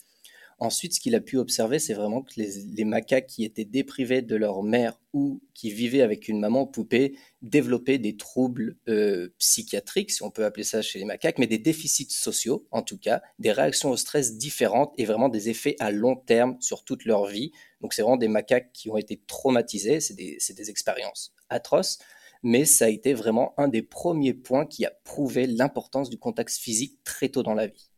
Ensuite, 0.58 0.94
ce 0.94 1.00
qu'il 1.00 1.14
a 1.14 1.20
pu 1.20 1.38
observer, 1.38 1.78
c'est 1.78 1.94
vraiment 1.94 2.22
que 2.22 2.34
les, 2.36 2.84
macaques 2.84 3.26
qui 3.26 3.44
étaient 3.44 3.64
déprivés 3.64 4.22
de 4.22 4.36
leur 4.36 4.62
mère 4.62 4.98
ou 5.12 5.40
qui 5.54 5.70
vivaient 5.70 6.02
avec 6.02 6.28
une 6.28 6.40
maman 6.40 6.66
poupée 6.66 7.16
développaient 7.42 7.98
des 7.98 8.16
troubles 8.16 8.76
euh, 8.88 9.28
psychiatriques, 9.38 10.10
si 10.10 10.22
on 10.22 10.30
peut 10.30 10.44
appeler 10.44 10.64
ça 10.64 10.82
chez 10.82 10.98
les 10.98 11.04
macaques, 11.04 11.38
mais 11.38 11.46
des 11.46 11.58
déficits 11.58 12.10
sociaux, 12.10 12.66
en 12.70 12.82
tout 12.82 12.98
cas, 12.98 13.22
des 13.38 13.52
réactions 13.52 13.90
au 13.90 13.96
stress 13.96 14.36
différentes 14.36 14.94
et 14.98 15.04
vraiment 15.04 15.28
des 15.28 15.48
effets 15.48 15.76
à 15.80 15.90
long 15.90 16.16
terme 16.16 16.56
sur 16.60 16.84
toute 16.84 17.04
leur 17.04 17.26
vie. 17.26 17.52
Donc, 17.80 17.94
c'est 17.94 18.02
vraiment 18.02 18.16
des 18.16 18.28
macaques 18.28 18.72
qui 18.72 18.90
ont 18.90 18.96
été 18.96 19.20
traumatisés, 19.26 20.00
c'est 20.00 20.14
des, 20.14 20.38
des 20.56 20.70
expériences 20.70 21.34
atroces 21.48 21.98
mais 22.42 22.64
ça 22.64 22.86
a 22.86 22.88
été 22.88 23.14
vraiment 23.14 23.54
un 23.56 23.68
des 23.68 23.82
premiers 23.82 24.34
points 24.34 24.66
qui 24.66 24.84
a 24.84 24.90
prouvé 25.04 25.46
l'importance 25.46 26.10
du 26.10 26.18
contact 26.18 26.50
physique 26.50 26.98
très 27.04 27.28
tôt 27.28 27.42
dans 27.42 27.54
la 27.54 27.68
vie. 27.68 27.91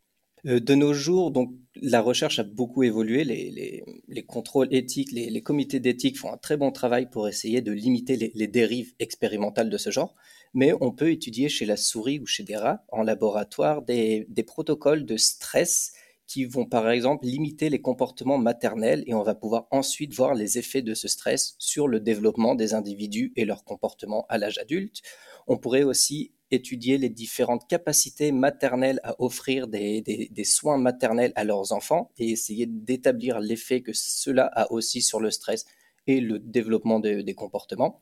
Euh, 0.47 0.59
de 0.59 0.75
nos 0.75 0.93
jours, 0.93 1.31
donc, 1.31 1.51
la 1.81 2.01
recherche 2.01 2.39
a 2.39 2.43
beaucoup 2.43 2.83
évolué. 2.83 3.23
Les, 3.23 4.23
contrôles 4.23 4.73
éthiques, 4.73 5.11
les, 5.11 5.41
comités 5.41 5.79
d'éthique 5.79 6.17
font 6.17 6.31
un 6.31 6.37
très 6.37 6.57
bon 6.57 6.71
travail 6.71 7.09
pour 7.09 7.27
essayer 7.27 7.61
de 7.61 7.71
limiter 7.71 8.15
les, 8.33 8.47
dérives 8.47 8.93
expérimentales 8.99 9.69
de 9.69 9.77
ce 9.77 9.89
genre. 9.89 10.15
Mais 10.53 10.73
on 10.79 10.91
peut 10.91 11.11
étudier 11.11 11.49
chez 11.49 11.65
la 11.65 11.75
souris 11.75 12.19
ou 12.19 12.25
chez 12.25 12.43
des 12.43 12.55
rats 12.55 12.85
en 12.89 13.03
laboratoire 13.03 13.81
des, 13.81 14.25
des 14.29 14.43
protocoles 14.43 15.05
de 15.05 15.17
stress 15.17 15.91
qui 16.27 16.45
vont 16.45 16.65
par 16.65 16.89
exemple 16.89 17.25
limiter 17.25 17.69
les 17.69 17.81
comportements 17.81 18.37
maternels 18.37 19.03
et 19.05 19.13
on 19.13 19.21
va 19.21 19.35
pouvoir 19.35 19.67
ensuite 19.69 20.13
voir 20.13 20.33
les 20.33 20.57
effets 20.57 20.81
de 20.81 20.93
ce 20.93 21.07
stress 21.07 21.55
sur 21.59 21.87
le 21.87 21.99
développement 21.99 22.55
des 22.55 22.73
individus 22.73 23.31
et 23.35 23.45
leur 23.45 23.63
comportement 23.63 24.25
à 24.29 24.37
l'âge 24.37 24.57
adulte. 24.57 25.01
On 25.45 25.57
pourrait 25.57 25.83
aussi 25.83 26.31
étudier 26.51 26.97
les 26.97 27.09
différentes 27.09 27.67
capacités 27.67 28.31
maternelles 28.31 28.99
à 29.03 29.15
offrir 29.21 29.67
des, 29.67 30.31
soins 30.43 30.77
maternels 30.77 31.33
à 31.35 31.43
leurs 31.43 31.71
enfants 31.71 32.11
et 32.17 32.29
essayer 32.29 32.65
d'établir 32.65 33.39
l'effet 33.39 33.81
que 33.81 33.93
cela 33.93 34.45
a 34.45 34.71
aussi 34.71 35.01
sur 35.01 35.19
le 35.19 35.31
stress 35.31 35.65
et 36.07 36.21
le 36.21 36.39
développement 36.39 36.99
des 36.99 37.33
comportements. 37.33 37.99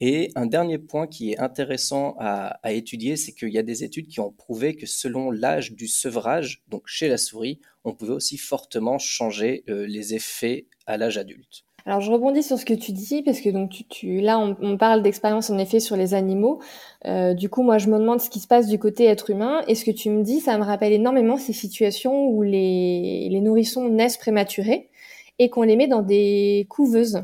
Et 0.00 0.30
un 0.36 0.46
dernier 0.46 0.78
point 0.78 1.08
qui 1.08 1.32
est 1.32 1.38
intéressant 1.38 2.14
à, 2.20 2.72
étudier, 2.72 3.16
c'est 3.16 3.32
qu'il 3.32 3.48
y 3.48 3.58
a 3.58 3.64
des 3.64 3.82
études 3.82 4.06
qui 4.06 4.20
ont 4.20 4.30
prouvé 4.30 4.76
que 4.76 4.86
selon 4.86 5.32
l'âge 5.32 5.72
du 5.72 5.88
sevrage, 5.88 6.62
donc 6.68 6.86
chez 6.86 7.08
la 7.08 7.18
souris, 7.18 7.60
on 7.82 7.94
pouvait 7.94 8.12
aussi 8.12 8.38
fortement 8.38 8.98
changer 8.98 9.64
euh, 9.68 9.86
les 9.86 10.14
effets 10.14 10.66
à 10.86 10.98
l'âge 10.98 11.18
adulte. 11.18 11.64
Alors 11.88 12.02
je 12.02 12.12
rebondis 12.12 12.42
sur 12.42 12.58
ce 12.58 12.66
que 12.66 12.74
tu 12.74 12.92
dis 12.92 13.22
parce 13.22 13.40
que 13.40 13.48
donc 13.48 13.70
tu, 13.88 14.20
là 14.20 14.38
on, 14.38 14.76
parle 14.76 15.02
d'expérience 15.02 15.48
en 15.48 15.56
effet 15.56 15.80
sur 15.80 15.96
les 15.96 16.12
animaux. 16.12 16.60
Euh, 17.06 17.32
du 17.32 17.48
coup 17.48 17.62
moi 17.62 17.78
je 17.78 17.88
me 17.88 17.98
demande 17.98 18.20
ce 18.20 18.28
qui 18.28 18.40
se 18.40 18.46
passe 18.46 18.68
du 18.68 18.78
côté 18.78 19.06
être 19.06 19.30
humain 19.30 19.62
et 19.68 19.74
ce 19.74 19.86
que 19.86 19.90
tu 19.90 20.10
me 20.10 20.22
dis 20.22 20.40
ça 20.40 20.58
me 20.58 20.64
rappelle 20.64 20.92
énormément 20.92 21.38
ces 21.38 21.54
situations 21.54 22.26
où 22.28 22.42
les 22.42 23.40
nourrissons 23.42 23.88
naissent 23.88 24.18
prématurés 24.18 24.90
et 25.38 25.48
qu'on 25.48 25.62
les 25.62 25.76
met 25.76 25.86
dans 25.86 26.02
des 26.02 26.66
couveuses. 26.68 27.22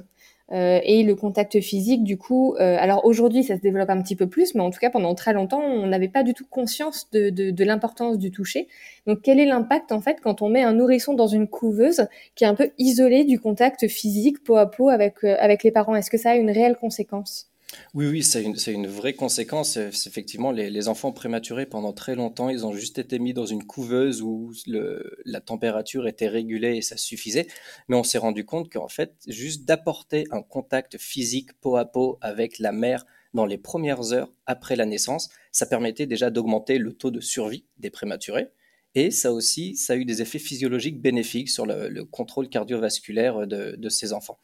Euh, 0.52 0.78
et 0.84 1.02
le 1.04 1.14
contact 1.14 1.58
physique, 1.60 2.04
du 2.04 2.18
coup, 2.18 2.54
euh, 2.56 2.76
alors 2.78 3.06
aujourd'hui 3.06 3.44
ça 3.44 3.56
se 3.56 3.62
développe 3.62 3.88
un 3.88 4.02
petit 4.02 4.14
peu 4.14 4.28
plus, 4.28 4.54
mais 4.54 4.60
en 4.60 4.70
tout 4.70 4.78
cas 4.78 4.90
pendant 4.90 5.14
très 5.14 5.32
longtemps 5.32 5.62
on 5.62 5.86
n'avait 5.86 6.08
pas 6.08 6.22
du 6.22 6.34
tout 6.34 6.44
conscience 6.44 7.08
de, 7.12 7.30
de, 7.30 7.50
de 7.50 7.64
l'importance 7.64 8.18
du 8.18 8.30
toucher. 8.30 8.68
Donc 9.06 9.20
quel 9.22 9.40
est 9.40 9.46
l'impact 9.46 9.90
en 9.90 10.02
fait 10.02 10.20
quand 10.22 10.42
on 10.42 10.50
met 10.50 10.62
un 10.62 10.74
nourrisson 10.74 11.14
dans 11.14 11.28
une 11.28 11.48
couveuse 11.48 12.06
qui 12.34 12.44
est 12.44 12.46
un 12.46 12.54
peu 12.54 12.70
isolée 12.76 13.24
du 13.24 13.40
contact 13.40 13.88
physique 13.88 14.44
peau 14.44 14.56
à 14.56 14.70
peau 14.70 14.90
avec, 14.90 15.24
euh, 15.24 15.34
avec 15.40 15.62
les 15.62 15.70
parents? 15.70 15.94
Est-ce 15.96 16.10
que 16.10 16.18
ça 16.18 16.32
a 16.32 16.36
une 16.36 16.50
réelle 16.50 16.76
conséquence? 16.76 17.53
Oui, 17.94 18.06
oui, 18.06 18.22
c'est 18.22 18.42
une, 18.42 18.56
une, 18.66 18.86
vraie 18.86 19.14
conséquence. 19.14 19.76
Effectivement, 19.76 20.50
les, 20.50 20.70
les, 20.70 20.88
enfants 20.88 21.12
prématurés, 21.12 21.66
pendant 21.66 21.92
très 21.92 22.14
longtemps, 22.14 22.48
ils 22.48 22.66
ont 22.66 22.72
juste 22.72 22.98
été 22.98 23.18
mis 23.18 23.34
dans 23.34 23.46
une 23.46 23.64
couveuse 23.64 24.22
où 24.22 24.52
le, 24.66 25.16
la 25.24 25.40
température 25.40 26.06
était 26.06 26.28
régulée 26.28 26.76
et 26.76 26.82
ça 26.82 26.96
suffisait. 26.96 27.46
Mais 27.88 27.96
on 27.96 28.02
s'est 28.02 28.18
rendu 28.18 28.44
compte 28.44 28.72
qu'en 28.72 28.88
fait, 28.88 29.14
juste 29.26 29.64
d'apporter 29.64 30.24
un 30.30 30.42
contact 30.42 30.98
physique 30.98 31.52
peau 31.60 31.76
à 31.76 31.84
peau 31.84 32.18
avec 32.20 32.58
la 32.58 32.72
mère 32.72 33.04
dans 33.32 33.46
les 33.46 33.58
premières 33.58 34.12
heures 34.12 34.32
après 34.46 34.76
la 34.76 34.86
naissance, 34.86 35.28
ça 35.52 35.66
permettait 35.66 36.06
déjà 36.06 36.30
d'augmenter 36.30 36.78
le 36.78 36.92
taux 36.92 37.10
de 37.10 37.20
survie 37.20 37.64
des 37.78 37.90
prématurés. 37.90 38.48
Et 38.94 39.10
ça 39.10 39.32
aussi, 39.32 39.76
ça 39.76 39.94
a 39.94 39.96
eu 39.96 40.04
des 40.04 40.22
effets 40.22 40.38
physiologiques 40.38 41.00
bénéfiques 41.00 41.50
sur 41.50 41.66
le, 41.66 41.88
le 41.88 42.04
contrôle 42.04 42.48
cardiovasculaire 42.48 43.46
de, 43.46 43.74
de 43.76 43.88
ces 43.88 44.12
enfants. 44.12 44.38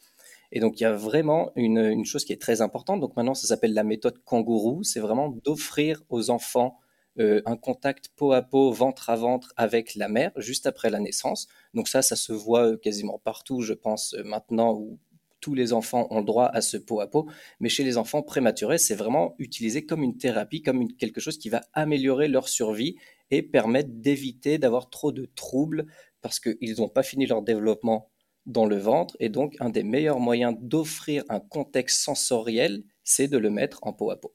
Et 0.52 0.61
donc, 0.61 0.80
il 0.80 0.83
y 0.83 0.87
a 0.87 0.92
vraiment 0.92 1.52
une, 1.54 2.04
chose 2.04 2.25
qui 2.25 2.33
est 2.33 2.40
très 2.40 2.61
importante. 2.61 3.00
Donc, 3.00 3.16
maintenant, 3.16 3.35
ça 3.35 3.47
s'appelle 3.47 3.75
la 3.75 3.85
méthode 3.85 4.19
kangourou. 4.25 4.83
C'est 4.83 5.00
vraiment 5.00 5.28
d'offrir 5.45 6.02
aux 6.09 6.30
enfants 6.30 6.78
euh, 7.19 7.42
un 7.45 7.57
contact 7.57 8.11
peau 8.16 8.33
à 8.33 8.42
peau, 8.42 8.71
ventre 8.71 9.11
à 9.11 9.16
ventre 9.16 9.52
avec 9.57 9.95
la 9.97 10.09
mère 10.09 10.33
juste 10.37 10.66
après 10.66 10.90
la 10.90 11.00
naissance. 11.00 11.49
Donc 11.75 11.88
ça, 11.88 12.02
ça 12.02 12.14
se 12.14 12.33
voit 12.33 12.69
euh, 12.69 12.76
quasiment 12.76 13.19
partout, 13.19 13.62
je 13.62 13.75
pense, 13.75 14.14
euh, 14.14 14.23
maintenant 14.23 14.75
où 14.75 14.99
tous 15.40 15.54
les 15.54 15.73
enfants 15.73 16.07
ont 16.11 16.23
droit 16.23 16.47
à 16.47 16.61
ce 16.61 16.76
peau 16.76 17.00
à 17.00 17.11
peau. 17.11 17.28
Mais 17.59 17.69
chez 17.69 17.83
les 17.83 17.99
enfants 17.99 18.23
prématurés, 18.23 18.78
c'est 18.78 18.95
vraiment 18.95 19.35
utilisé 19.38 19.85
comme 19.85 20.02
une 20.02 20.19
thérapie, 20.19 20.62
comme 20.62 20.92
quelque 20.92 21.21
chose 21.21 21.38
qui 21.38 21.49
va 21.49 21.62
améliorer 21.73 22.28
leur 22.28 22.49
survie 22.49 22.97
et 23.30 23.42
permettre 23.42 23.90
d'éviter 23.92 24.59
d'avoir 24.59 24.90
trop 24.90 25.12
de 25.12 25.26
troubles 25.35 25.87
parce 26.21 26.38
qu'ils 26.38 26.76
n'ont 26.78 26.88
pas 26.88 27.02
fini 27.02 27.26
leur 27.26 27.42
développement 27.42 28.11
dans 28.50 28.66
le 28.66 28.76
ventre. 28.76 29.16
Et 29.21 29.28
donc, 29.28 29.57
un 29.61 29.71
des 29.71 29.83
meilleurs 29.83 30.21
moyens 30.21 30.57
d'offrir 30.61 31.25
un 31.28 31.40
contexte 31.40 32.02
sensoriel, 32.02 32.83
c'est 33.04 33.28
de 33.28 33.38
le 33.38 33.50
mettre 33.50 33.80
en 33.83 33.92
peau 33.92 34.11
à 34.11 34.21
peau. 34.21 34.35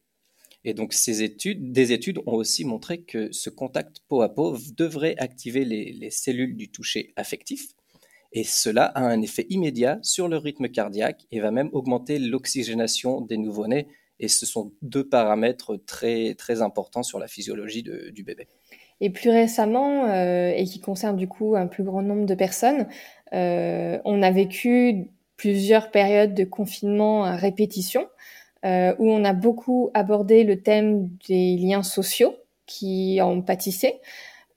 Et 0.64 0.74
donc, 0.74 0.94
ces 0.94 1.22
études, 1.22 1.72
des 1.72 1.92
études 1.92 2.20
ont 2.26 2.34
aussi 2.34 2.66
montré 2.66 3.04
que 3.04 3.32
ce 3.32 3.52
contact 3.52 4.00
peau 4.08 4.22
à 4.22 4.34
peau 4.34 4.58
devrait 4.76 5.16
activer 5.20 5.64
les, 5.64 6.10
cellules 6.10 6.56
du 6.56 6.72
toucher 6.72 7.14
affectif. 7.16 7.68
Et 8.32 8.44
cela 8.44 8.86
a 8.86 9.02
un 9.02 9.22
effet 9.22 9.46
immédiat 9.50 10.00
sur 10.02 10.28
le 10.28 10.38
rythme 10.38 10.68
cardiaque 10.68 11.26
et 11.32 11.40
va 11.40 11.52
même 11.52 11.70
augmenter 11.72 12.18
l'oxygénation 12.18 13.22
des 13.22 13.38
nouveau-nés. 13.38 13.88
Et 14.20 14.28
ce 14.28 14.46
sont 14.46 14.74
deux 14.82 15.08
paramètres 15.08 15.78
très, 15.86 16.34
très 16.34 16.62
importants 16.62 17.04
sur 17.04 17.20
la 17.20 17.28
physiologie 17.28 17.84
du 17.84 18.24
bébé. 18.24 18.48
Et 19.02 19.10
plus 19.10 19.30
récemment, 19.30 20.06
euh, 20.06 20.54
et 20.56 20.64
qui 20.64 20.80
concerne 20.80 21.18
du 21.18 21.28
coup 21.28 21.56
un 21.56 21.68
plus 21.68 21.84
grand 21.84 22.02
nombre 22.02 22.26
de 22.26 22.36
personnes, 22.36 22.88
on 23.32 24.22
a 24.22 24.32
vécu 24.32 25.08
plusieurs 25.38 25.92
périodes 25.92 26.34
de 26.34 26.44
confinement 26.44 27.26
à 27.26 27.36
répétition, 27.36 28.08
euh, 28.66 28.96
où 29.00 29.12
on 29.12 29.24
a 29.26 29.34
beaucoup 29.34 29.92
abordé 29.94 30.44
le 30.44 30.62
thème 30.62 31.10
des 31.28 31.58
liens 31.58 31.84
sociaux 31.84 32.36
qui 32.66 33.22
en 33.22 33.42
pâtissaient. 33.42 34.02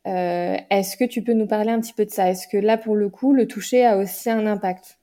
Est-ce 0.04 0.96
que 0.96 1.04
tu 1.04 1.22
peux 1.22 1.34
nous 1.34 1.46
parler 1.46 1.70
un 1.70 1.80
petit 1.80 1.92
peu 1.92 2.06
de 2.06 2.10
ça? 2.10 2.30
Est-ce 2.30 2.48
que 2.48 2.56
là, 2.56 2.78
pour 2.78 2.96
le 2.96 3.10
coup, 3.10 3.34
le 3.34 3.46
toucher 3.46 3.84
a 3.84 3.98
aussi 3.98 4.30
un 4.30 4.46
impact? 4.46 4.98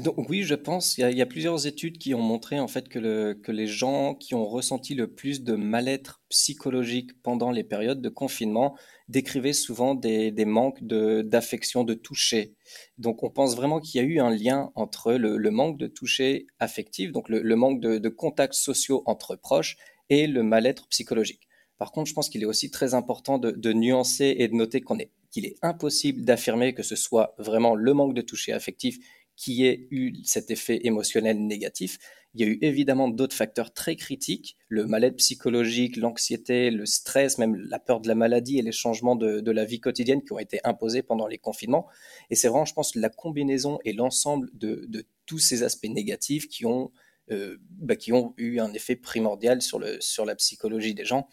Donc, 0.00 0.28
oui, 0.28 0.42
je 0.42 0.54
pense. 0.54 0.98
Il 0.98 1.16
y, 1.16 1.22
a, 1.22 1.26
plusieurs 1.26 1.66
études 1.66 1.98
qui 1.98 2.14
ont 2.14 2.20
montré 2.20 2.60
en 2.60 2.68
fait 2.68 2.88
que, 2.88 2.98
le, 2.98 3.34
que 3.34 3.52
les 3.52 3.66
gens 3.66 4.14
qui 4.14 4.34
ont 4.34 4.46
ressenti 4.46 4.94
le 4.94 5.12
plus 5.12 5.42
de 5.42 5.54
mal-être 5.54 6.20
psychologique 6.28 7.22
pendant 7.22 7.50
les 7.50 7.64
périodes 7.64 8.02
de 8.02 8.08
confinement 8.08 8.76
décrivaient 9.08 9.54
souvent 9.54 9.94
des, 9.94 10.32
manques 10.44 10.82
d'affection, 10.84 11.84
de, 11.84 11.94
toucher. 11.94 12.54
Donc, 12.98 13.22
on 13.22 13.30
pense 13.30 13.56
vraiment 13.56 13.80
qu'il 13.80 14.00
y 14.00 14.04
a 14.04 14.06
eu 14.06 14.20
un 14.20 14.30
lien 14.30 14.70
entre 14.74 15.14
le, 15.14 15.50
manque 15.50 15.78
de 15.78 15.86
toucher 15.86 16.46
affectif, 16.58 17.12
donc 17.12 17.28
le, 17.28 17.56
manque 17.56 17.80
de, 17.80 18.08
contacts 18.08 18.54
sociaux 18.54 19.02
entre 19.06 19.36
proches, 19.36 19.76
et 20.10 20.26
le 20.26 20.42
mal-être 20.42 20.88
psychologique. 20.88 21.48
Par 21.78 21.92
contre, 21.92 22.08
je 22.08 22.14
pense 22.14 22.28
qu'il 22.28 22.42
est 22.42 22.46
aussi 22.46 22.70
très 22.70 22.94
important 22.94 23.38
de, 23.38 23.72
nuancer 23.72 24.34
et 24.38 24.48
de 24.48 24.54
noter 24.54 24.82
qu'il 25.30 25.46
est 25.46 25.56
impossible 25.62 26.24
d'affirmer 26.24 26.74
que 26.74 26.82
ce 26.82 26.96
soit 26.96 27.34
vraiment 27.38 27.74
le 27.74 27.94
manque 27.94 28.14
de 28.14 28.22
toucher 28.22 28.52
affectif 28.52 28.98
qui 29.38 29.64
ait 29.64 29.86
eu 29.92 30.14
cet 30.24 30.50
effet 30.50 30.80
émotionnel 30.82 31.46
négatif. 31.46 31.98
Il 32.34 32.40
y 32.40 32.44
a 32.44 32.48
eu 32.48 32.58
évidemment 32.60 33.08
d'autres 33.08 33.36
facteurs 33.36 33.72
très 33.72 33.94
critiques, 33.94 34.56
le 34.66 34.84
mal-être 34.84 35.14
psychologique, 35.16 35.96
l'anxiété, 35.96 36.72
le 36.72 36.86
stress, 36.86 37.38
même 37.38 37.54
la 37.54 37.78
peur 37.78 38.00
de 38.00 38.08
la 38.08 38.16
maladie 38.16 38.58
et 38.58 38.62
les 38.62 38.72
changements 38.72 39.14
de, 39.14 39.50
la 39.50 39.64
vie 39.64 39.78
quotidienne 39.78 40.22
qui 40.24 40.32
ont 40.32 40.40
été 40.40 40.58
imposés 40.64 41.02
pendant 41.02 41.28
les 41.28 41.38
confinements. 41.38 41.86
Et 42.30 42.34
c'est 42.34 42.48
vraiment, 42.48 42.64
je 42.64 42.74
pense, 42.74 42.96
la 42.96 43.10
combinaison 43.10 43.78
et 43.84 43.92
l'ensemble 43.92 44.50
de, 44.54 45.06
tous 45.24 45.38
ces 45.38 45.62
aspects 45.62 45.88
négatifs 45.88 46.48
qui 46.48 46.66
ont, 46.66 46.90
euh, 47.30 47.58
bah, 47.70 47.94
qui 47.94 48.12
ont 48.12 48.34
eu 48.38 48.58
un 48.58 48.72
effet 48.72 48.96
primordial 48.96 49.62
sur, 49.62 49.78
la 49.78 50.34
psychologie 50.34 50.94
des 50.94 51.04
gens. 51.04 51.28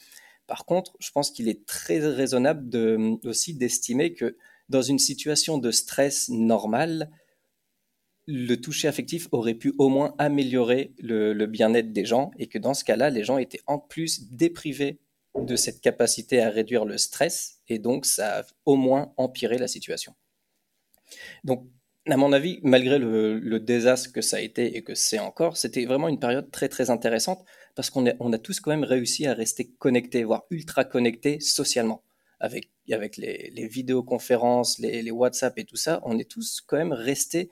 Par 0.45 0.65
contre, 0.65 0.95
je 0.99 1.09
pense 1.09 1.31
qu'il 1.31 1.49
est 1.49 1.65
très 1.65 1.97
raisonnable 1.99 2.69
aussi 3.23 3.55
d'estimer 3.55 4.13
que 4.13 4.37
dans 4.69 4.83
une 4.83 4.99
situation 4.99 5.57
de 5.57 5.71
stress 5.71 6.29
normal, 6.29 7.09
le 8.27 8.55
toucher 8.55 8.87
affectif 8.87 9.27
aurait 9.31 9.53
pu 9.53 9.73
au 9.77 9.89
moins 9.89 10.15
améliorer 10.17 10.93
le, 10.99 11.45
bien-être 11.45 11.91
des 11.91 12.05
gens 12.05 12.31
et 12.37 12.47
que 12.47 12.57
dans 12.57 12.73
ce 12.73 12.83
cas-là, 12.83 13.09
les 13.09 13.23
gens 13.23 13.37
étaient 13.37 13.61
en 13.67 13.77
plus 13.77 14.31
déprivés 14.31 14.99
de 15.35 15.55
cette 15.55 15.81
capacité 15.81 16.41
à 16.41 16.49
réduire 16.49 16.85
le 16.85 16.97
stress 16.97 17.59
et 17.67 17.77
donc 17.77 18.05
ça 18.05 18.39
a 18.39 18.43
au 18.65 18.75
moins 18.75 19.13
empiré 19.17 19.57
la 19.57 19.67
situation. 19.67 20.15
Donc, 21.43 21.67
à 22.07 22.17
mon 22.17 22.33
avis, 22.33 22.59
malgré 22.63 22.99
le, 22.99 23.59
désastre 23.59 24.11
que 24.11 24.21
ça 24.21 24.37
a 24.37 24.39
été 24.39 24.77
et 24.77 24.83
que 24.83 24.95
c'est 24.95 25.19
encore, 25.19 25.57
c'était 25.57 25.85
vraiment 25.85 26.07
une 26.07 26.19
période 26.19 26.49
très 26.51 26.69
très 26.69 26.89
intéressante 26.89 27.43
parce 27.75 27.89
qu'on 27.89 28.05
a, 28.05 28.37
tous 28.37 28.59
quand 28.59 28.71
même 28.71 28.83
réussi 28.83 29.27
à 29.27 29.33
rester 29.33 29.67
connectés, 29.77 30.23
voire 30.23 30.45
ultra 30.49 30.85
connectés 30.85 31.39
socialement. 31.39 32.03
Avec, 32.39 32.69
avec 32.91 33.17
les, 33.17 33.67
vidéoconférences, 33.67 34.77
les, 34.79 35.01
les 35.01 35.11
WhatsApp 35.11 35.57
et 35.57 35.63
tout 35.63 35.77
ça, 35.77 36.01
on 36.03 36.19
est 36.19 36.29
tous 36.29 36.61
quand 36.61 36.77
même 36.77 36.93
restés 36.93 37.49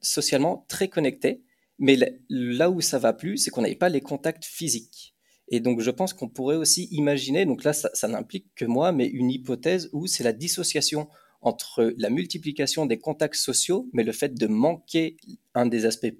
socialement 0.00 0.64
très 0.68 0.88
connectés, 0.88 1.42
mais 1.78 1.98
là 2.28 2.70
où 2.70 2.80
ça 2.80 2.98
va 2.98 3.12
plus, 3.12 3.38
c'est 3.38 3.50
qu'on 3.50 3.62
n'avait 3.62 3.74
pas 3.74 3.88
les 3.88 4.00
contacts 4.00 4.44
physiques. 4.44 5.14
Et 5.48 5.60
donc, 5.60 5.80
je 5.80 5.90
pense 5.90 6.12
qu'on 6.12 6.28
pourrait 6.28 6.56
aussi 6.56 6.84
imaginer, 6.90 7.44
donc 7.44 7.64
là, 7.64 7.72
ça, 7.72 8.08
n'implique 8.08 8.46
que 8.54 8.64
moi, 8.64 8.92
mais 8.92 9.06
une 9.06 9.30
hypothèse 9.30 9.90
où 9.92 10.06
c'est 10.06 10.24
la 10.24 10.32
dissociation 10.32 11.08
entre 11.42 11.92
la 11.98 12.08
multiplication 12.08 12.86
des 12.86 12.98
contacts 12.98 13.34
sociaux, 13.34 13.90
mais 13.92 14.02
le 14.02 14.12
fait 14.12 14.34
de 14.34 14.46
manquer 14.46 15.18
un 15.52 15.66
des 15.66 15.84
aspects 15.84 16.12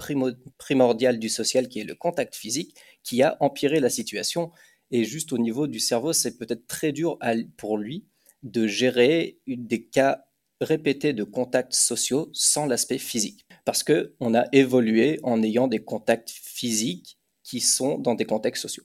primordiaux 0.59 1.13
du 1.13 1.31
social, 1.31 1.69
qui 1.69 1.81
est 1.81 1.85
le 1.85 1.95
contact 1.95 2.35
physique, 2.35 2.77
qui 3.03 3.23
a 3.23 3.39
empiré 3.41 3.81
la 3.81 3.89
situation. 3.89 4.51
Et 4.91 5.05
juste 5.05 5.33
au 5.33 5.39
niveau 5.39 5.67
du 5.67 5.81
cerveau, 5.81 6.13
c'est 6.13 6.37
peut-être 6.37 6.67
très 6.67 6.93
dur 6.93 7.19
pour 7.57 7.79
lui 7.79 8.05
de 8.43 8.67
gérer 8.67 9.39
des 9.47 9.87
cas 9.87 10.27
répéter 10.65 11.13
de 11.13 11.25
contacts 11.25 11.75
sociaux 11.75 12.31
sans 12.33 12.67
l'aspect 12.67 12.99
physique. 12.99 13.47
Parce 13.65 13.85
qu'on 13.85 14.35
a 14.35 14.45
évolué 14.53 15.21
en 15.23 15.43
ayant 15.43 15.69
des 15.69 15.81
contacts 15.81 16.31
physiques 16.31 17.19
qui 17.43 17.61
sont 17.61 17.99
dans 17.99 18.15
des 18.15 18.25
contextes 18.25 18.63
sociaux. 18.63 18.85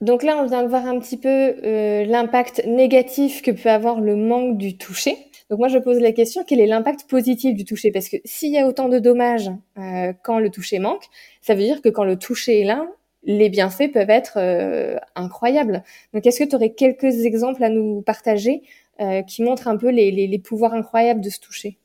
Donc 0.00 0.22
là, 0.22 0.36
on 0.38 0.46
vient 0.46 0.62
de 0.62 0.68
voir 0.68 0.86
un 0.86 0.98
petit 1.00 1.16
peu 1.16 1.28
euh, 1.28 2.04
l'impact 2.04 2.64
négatif 2.66 3.42
que 3.42 3.50
peut 3.50 3.68
avoir 3.68 4.00
le 4.00 4.14
manque 4.14 4.56
du 4.56 4.78
toucher. 4.78 5.16
Donc 5.50 5.58
moi, 5.58 5.68
je 5.68 5.78
pose 5.78 5.98
la 5.98 6.12
question, 6.12 6.44
quel 6.46 6.60
est 6.60 6.66
l'impact 6.66 7.08
positif 7.08 7.54
du 7.54 7.64
toucher? 7.64 7.90
Parce 7.90 8.08
que 8.08 8.18
s'il 8.24 8.52
y 8.52 8.58
a 8.58 8.66
autant 8.66 8.88
de 8.88 8.98
dommages 8.98 9.50
euh, 9.78 10.12
quand 10.22 10.38
le 10.38 10.50
toucher 10.50 10.78
manque, 10.78 11.04
ça 11.42 11.54
veut 11.54 11.62
dire 11.62 11.82
que 11.82 11.88
quand 11.88 12.04
le 12.04 12.16
toucher 12.16 12.60
est 12.60 12.64
là, 12.64 12.86
les 13.24 13.48
bienfaits 13.48 13.92
peuvent 13.92 14.10
être 14.10 14.34
euh, 14.36 14.96
incroyables. 15.16 15.82
Donc 16.14 16.26
est-ce 16.26 16.38
que 16.38 16.48
tu 16.48 16.54
aurais 16.54 16.70
quelques 16.70 17.26
exemples 17.26 17.64
à 17.64 17.68
nous 17.68 18.02
partager 18.02 18.62
euh, 19.00 19.22
qui 19.22 19.42
montre 19.42 19.68
un 19.68 19.76
peu 19.76 19.90
les, 19.90 20.38
pouvoirs 20.38 20.74
incroyables 20.74 21.20
de 21.20 21.30
se 21.30 21.38
toucher. 21.38 21.78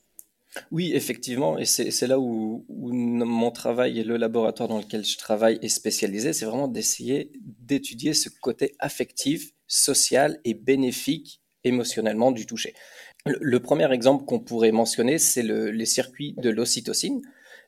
Oui, 0.71 0.93
effectivement, 0.93 1.57
et 1.57 1.65
c'est 1.65 2.07
là 2.07 2.19
où, 2.19 2.65
mon 2.69 3.51
travail 3.51 3.99
et 3.99 4.03
le 4.03 4.17
laboratoire 4.17 4.69
dans 4.69 4.77
lequel 4.77 5.03
je 5.03 5.17
travaille 5.17 5.57
est 5.61 5.69
spécialisé, 5.69 6.31
c'est 6.33 6.45
vraiment 6.45 6.67
d'essayer 6.67 7.31
d'étudier 7.41 8.13
ce 8.13 8.29
côté 8.29 8.75
affectif, 8.79 9.53
social 9.67 10.39
et 10.43 10.53
bénéfique 10.53 11.41
émotionnellement 11.63 12.31
du 12.31 12.45
toucher. 12.45 12.73
Le, 13.25 13.59
premier 13.59 13.91
exemple 13.91 14.25
qu'on 14.25 14.39
pourrait 14.39 14.71
mentionner, 14.71 15.17
c'est 15.17 15.43
le, 15.43 15.71
les 15.71 15.85
circuits 15.85 16.35
de 16.37 16.49
l'ocytocine. 16.49 17.21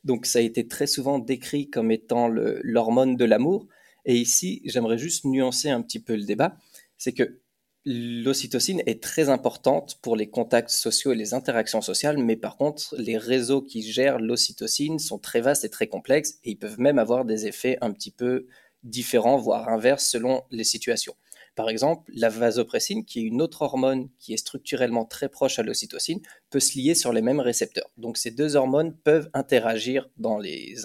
Donc 0.03 0.25
ça 0.25 0.39
a 0.39 0.41
été 0.41 0.67
très 0.67 0.85
souvent 0.85 1.17
décrit 1.17 1.69
comme 1.69 1.91
étant 1.91 2.27
l'hormone 2.27 3.15
de 3.15 3.25
l'amour. 3.25 3.67
Et 4.05 4.15
ici, 4.15 4.61
j'aimerais 4.65 4.97
juste 4.97 5.25
nuancer 5.25 5.69
un 5.69 5.81
petit 5.81 5.99
peu 5.99 6.15
le 6.15 6.23
débat. 6.23 6.57
C'est 6.97 7.13
que 7.13 7.39
l'ocytocine 7.85 8.81
est 8.85 9.01
très 9.01 9.29
importante 9.29 9.99
pour 10.01 10.15
les 10.15 10.29
contacts 10.29 10.69
sociaux 10.71 11.11
et 11.13 11.15
les 11.15 11.33
interactions 11.33 11.81
sociales, 11.81 12.17
mais 12.17 12.35
par 12.35 12.57
contre, 12.57 12.95
les 12.97 13.17
réseaux 13.17 13.61
qui 13.61 13.81
gèrent 13.83 14.19
l'ocytocine 14.19 14.99
sont 14.99 15.19
très 15.19 15.41
vastes 15.41 15.65
et 15.65 15.69
très 15.69 15.87
complexes, 15.87 16.39
et 16.43 16.51
ils 16.51 16.57
peuvent 16.59 16.79
même 16.79 16.99
avoir 16.99 17.25
des 17.25 17.47
effets 17.47 17.77
un 17.81 17.91
petit 17.91 18.11
peu 18.11 18.47
différents, 18.83 19.37
voire 19.37 19.69
inverses 19.69 20.07
selon 20.07 20.43
les 20.51 20.63
situations. 20.63 21.15
Par 21.55 21.69
exemple, 21.69 22.11
la 22.13 22.27
vasopressine, 22.27 23.05
qui 23.05 23.19
est 23.19 23.23
une 23.23 23.41
autre 23.41 23.61
hormone 23.61 24.09
qui 24.19 24.33
est 24.33 24.37
structurellement 24.37 25.05
très 25.05 25.29
proche 25.29 25.57
à 25.57 25.63
l'ocytocine, 25.63 26.19
peut 26.49 26.59
se 26.59 26.77
lier 26.77 26.95
sur 26.95 27.13
les 27.13 27.21
mêmes 27.21 27.39
récepteurs. 27.39 27.89
Donc 27.97 28.17
ces 28.17 28.31
deux 28.31 28.57
hormones 28.57 28.93
peuvent 28.93 29.29
interagir 29.33 30.09
dans 30.17 30.37
les, 30.37 30.75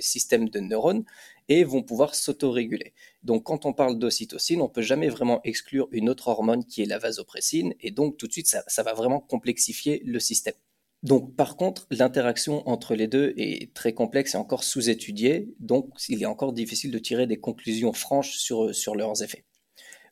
systèmes 0.00 0.48
de 0.48 0.58
neurones 0.58 1.04
et 1.48 1.62
vont 1.62 1.84
pouvoir 1.84 2.16
s'autoréguler. 2.16 2.92
Donc 3.22 3.44
quand 3.44 3.66
on 3.66 3.72
parle 3.72 3.98
d'ocytocine, 3.98 4.60
on 4.60 4.68
peut 4.68 4.82
jamais 4.82 5.08
vraiment 5.08 5.40
exclure 5.44 5.88
une 5.92 6.08
autre 6.08 6.26
hormone 6.26 6.64
qui 6.64 6.82
est 6.82 6.86
la 6.86 6.98
vasopressine, 6.98 7.74
et 7.80 7.92
donc 7.92 8.16
tout 8.16 8.26
de 8.26 8.32
suite, 8.32 8.48
ça, 8.48 8.82
va 8.82 8.94
vraiment 8.94 9.20
complexifier 9.20 10.02
le 10.04 10.18
système. 10.18 10.54
Donc, 11.02 11.36
par 11.36 11.56
contre, 11.56 11.86
l'interaction 11.90 12.66
entre 12.66 12.94
les 12.94 13.06
deux 13.06 13.34
est 13.36 13.74
très 13.74 13.92
complexe 13.92 14.34
et 14.34 14.38
encore 14.38 14.64
sous-étudiée, 14.64 15.54
donc 15.60 15.90
il 16.08 16.22
est 16.22 16.26
encore 16.26 16.54
difficile 16.54 16.90
de 16.90 16.98
tirer 16.98 17.26
des 17.26 17.38
conclusions 17.38 17.92
franches 17.92 18.38
sur 18.38 18.94
leurs 18.96 19.22
effets. 19.22 19.44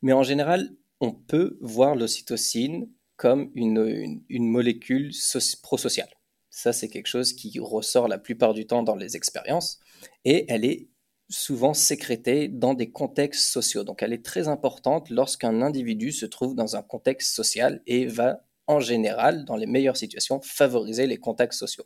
Mais 0.03 0.11
en 0.11 0.21
général, 0.21 0.75
on 0.99 1.13
peut 1.13 1.57
voir 1.61 1.95
l'ocytocine 1.95 2.89
comme 3.15 3.51
une, 3.55 4.21
molécule 4.29 5.11
prosociale. 5.63 6.09
Ça, 6.49 6.73
c'est 6.73 6.89
quelque 6.89 7.07
chose 7.07 7.31
qui 7.31 7.57
ressort 7.59 8.09
la 8.09 8.17
plupart 8.17 8.53
du 8.53 8.67
temps 8.67 8.83
dans 8.83 8.97
les 8.97 9.15
expériences 9.15 9.79
et 10.25 10.45
elle 10.51 10.65
est 10.65 10.89
souvent 11.29 11.73
sécrétée 11.73 12.49
dans 12.49 12.73
des 12.73 12.91
contextes 12.91 13.45
sociaux. 13.45 13.85
Donc, 13.85 14.03
elle 14.03 14.11
est 14.11 14.25
très 14.25 14.49
importante 14.49 15.09
lorsqu'un 15.09 15.61
individu 15.61 16.11
se 16.11 16.25
trouve 16.25 16.53
dans 16.53 16.75
un 16.75 16.83
contexte 16.83 17.33
social 17.33 17.81
et 17.87 18.05
va, 18.05 18.45
en 18.67 18.81
général, 18.81 19.45
dans 19.45 19.55
les 19.55 19.67
meilleures 19.67 19.97
situations, 19.97 20.41
favoriser 20.41 21.07
les 21.07 21.17
contacts 21.17 21.53
sociaux. 21.53 21.85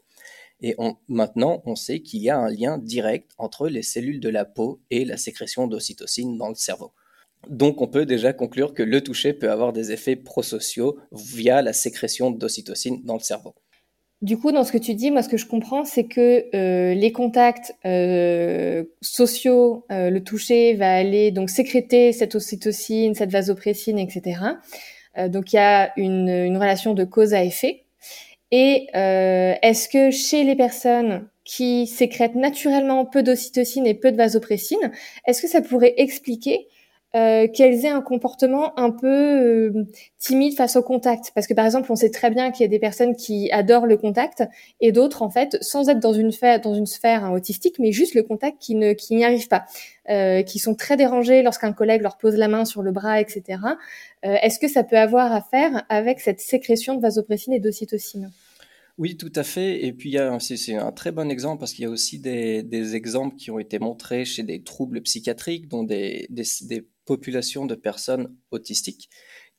Et 0.59 0.75
maintenant, 1.07 1.61
on 1.65 1.75
sait 1.75 2.01
qu'il 2.01 2.23
y 2.23 2.31
a 2.31 2.39
un 2.39 2.49
lien 2.49 2.79
direct 2.79 3.31
entre 3.37 3.69
les 3.69 3.83
cellules 3.83 4.19
de 4.19 4.29
la 4.29 4.43
peau 4.43 4.81
et 4.89 5.05
la 5.05 5.17
sécrétion 5.17 5.67
d'ocytocine 5.67 6.35
dans 6.39 6.49
le 6.49 6.55
cerveau. 6.55 6.93
Donc 7.49 7.81
on 7.81 7.87
peut 7.87 8.05
déjà 8.05 8.33
conclure 8.33 8.73
que 8.73 8.83
le 8.83 9.01
toucher 9.01 9.33
peut 9.33 9.51
avoir 9.51 9.73
des 9.73 9.91
effets 9.91 10.15
prosociaux 10.15 10.97
via 11.11 11.61
la 11.61 11.73
sécrétion 11.73 12.31
d'ocytocine 12.31 13.01
dans 13.03 13.15
le 13.15 13.21
cerveau. 13.21 13.53
Du 14.23 14.35
coup, 14.37 14.51
dans 14.51 14.63
ce 14.63 14.71
que 14.71 14.79
tu 14.79 14.95
dis, 14.95 15.11
moi, 15.11 15.21
ce 15.21 15.29
que 15.29 15.37
je 15.37 15.45
comprends, 15.45 15.85
c'est 15.85 16.05
que 16.05 16.45
euh, 16.55 16.95
les 16.95 17.11
contacts 17.11 17.75
euh, 17.85 18.83
sociaux, 18.99 19.85
euh, 19.91 20.09
le 20.09 20.23
toucher 20.23 20.73
va 20.73 20.95
aller 20.95 21.29
donc 21.29 21.51
sécréter 21.51 22.11
cette 22.13 22.33
ocytocine, 22.33 23.13
cette 23.13 23.31
vasopressine, 23.31 23.99
etc. 23.99 24.39
donc 25.29 25.53
il 25.53 25.57
y 25.57 25.59
a 25.59 25.91
une, 25.97 26.29
une, 26.29 26.57
relation 26.57 26.93
de 26.93 27.03
cause 27.03 27.33
à 27.33 27.43
effet. 27.43 27.85
Et 28.51 28.87
est-ce 28.93 29.89
que 29.89 30.09
chez 30.11 30.43
les 30.43 30.55
personnes 30.55 31.27
qui 31.43 31.87
sécrètent 31.87 32.35
naturellement 32.35 33.05
peu 33.05 33.23
d'ocytocine 33.23 33.87
et 33.87 33.93
peu 33.93 34.11
de 34.11 34.17
vasopressine, 34.17 34.91
est-ce 35.25 35.41
que 35.41 35.47
ça 35.47 35.61
pourrait 35.61 35.95
expliquer 35.97 36.67
euh, 37.15 37.47
qu'elles 37.47 37.85
aient 37.85 37.89
un 37.89 38.01
comportement 38.01 38.77
un 38.77 38.91
peu 38.91 39.07
euh, 39.07 39.85
timide 40.19 40.55
face 40.57 40.75
au 40.75 40.83
contact. 40.83 41.31
Parce 41.33 41.47
que 41.47 41.53
par 41.53 41.65
exemple, 41.65 41.89
on 41.89 41.95
sait 41.95 42.11
très 42.11 42.29
bien 42.29 42.51
qu'il 42.51 42.63
y 42.63 42.65
a 42.65 42.69
des 42.69 42.79
personnes 42.79 43.15
qui 43.15 43.49
adorent 43.51 43.85
le 43.85 43.95
contact 43.95 44.43
et 44.81 44.91
d'autres, 44.91 45.21
en 45.21 45.29
fait, 45.29 45.57
sans 45.61 45.87
être 45.87 45.99
dans 45.99 46.11
une 46.11 46.31
sphère, 46.31 47.23
hein, 47.23 47.31
autistique, 47.31 47.79
mais 47.79 47.93
juste 47.93 48.13
le 48.13 48.23
contact 48.23 48.57
qui 48.59 48.75
n'y 48.75 49.23
arrive 49.23 49.47
pas, 49.47 49.65
euh, 50.09 50.43
qui 50.43 50.59
sont 50.59 50.75
très 50.75 50.97
dérangés 50.97 51.43
lorsqu'un 51.43 51.71
collègue 51.71 52.01
leur 52.01 52.17
pose 52.17 52.35
la 52.35 52.49
main 52.49 52.65
sur 52.65 52.81
le 52.81 52.91
bras, 52.91 53.21
etc. 53.21 53.59
Est-ce 54.23 54.59
que 54.59 54.67
ça 54.67 54.83
peut 54.83 54.97
avoir 54.97 55.31
à 55.31 55.41
faire 55.41 55.85
avec 55.87 56.19
cette 56.19 56.41
sécrétion 56.41 56.95
de 56.95 57.01
vasopressine 57.01 57.53
et 57.53 57.59
d'ocytocine? 57.61 58.31
Oui, 58.97 59.15
tout 59.15 59.31
à 59.35 59.43
fait. 59.43 59.85
Et 59.85 59.93
puis, 59.93 60.17
c'est 60.39 60.75
un 60.75 60.91
très 60.91 61.13
bon 61.13 61.31
exemple 61.31 61.59
parce 61.59 61.71
qu'il 61.71 61.83
y 61.83 61.87
a 61.87 61.89
aussi 61.89 62.19
des, 62.19 62.95
exemples 62.95 63.37
qui 63.37 63.49
ont 63.51 63.59
été 63.59 63.79
montrés 63.79 64.25
chez 64.25 64.43
des 64.43 64.61
troubles 64.63 65.01
psychiatriques, 65.01 65.69
dont 65.69 65.83
des 65.83 66.27
population 67.07 67.65
de 67.65 67.73
personnes 67.73 68.35
autistiques 68.51 69.09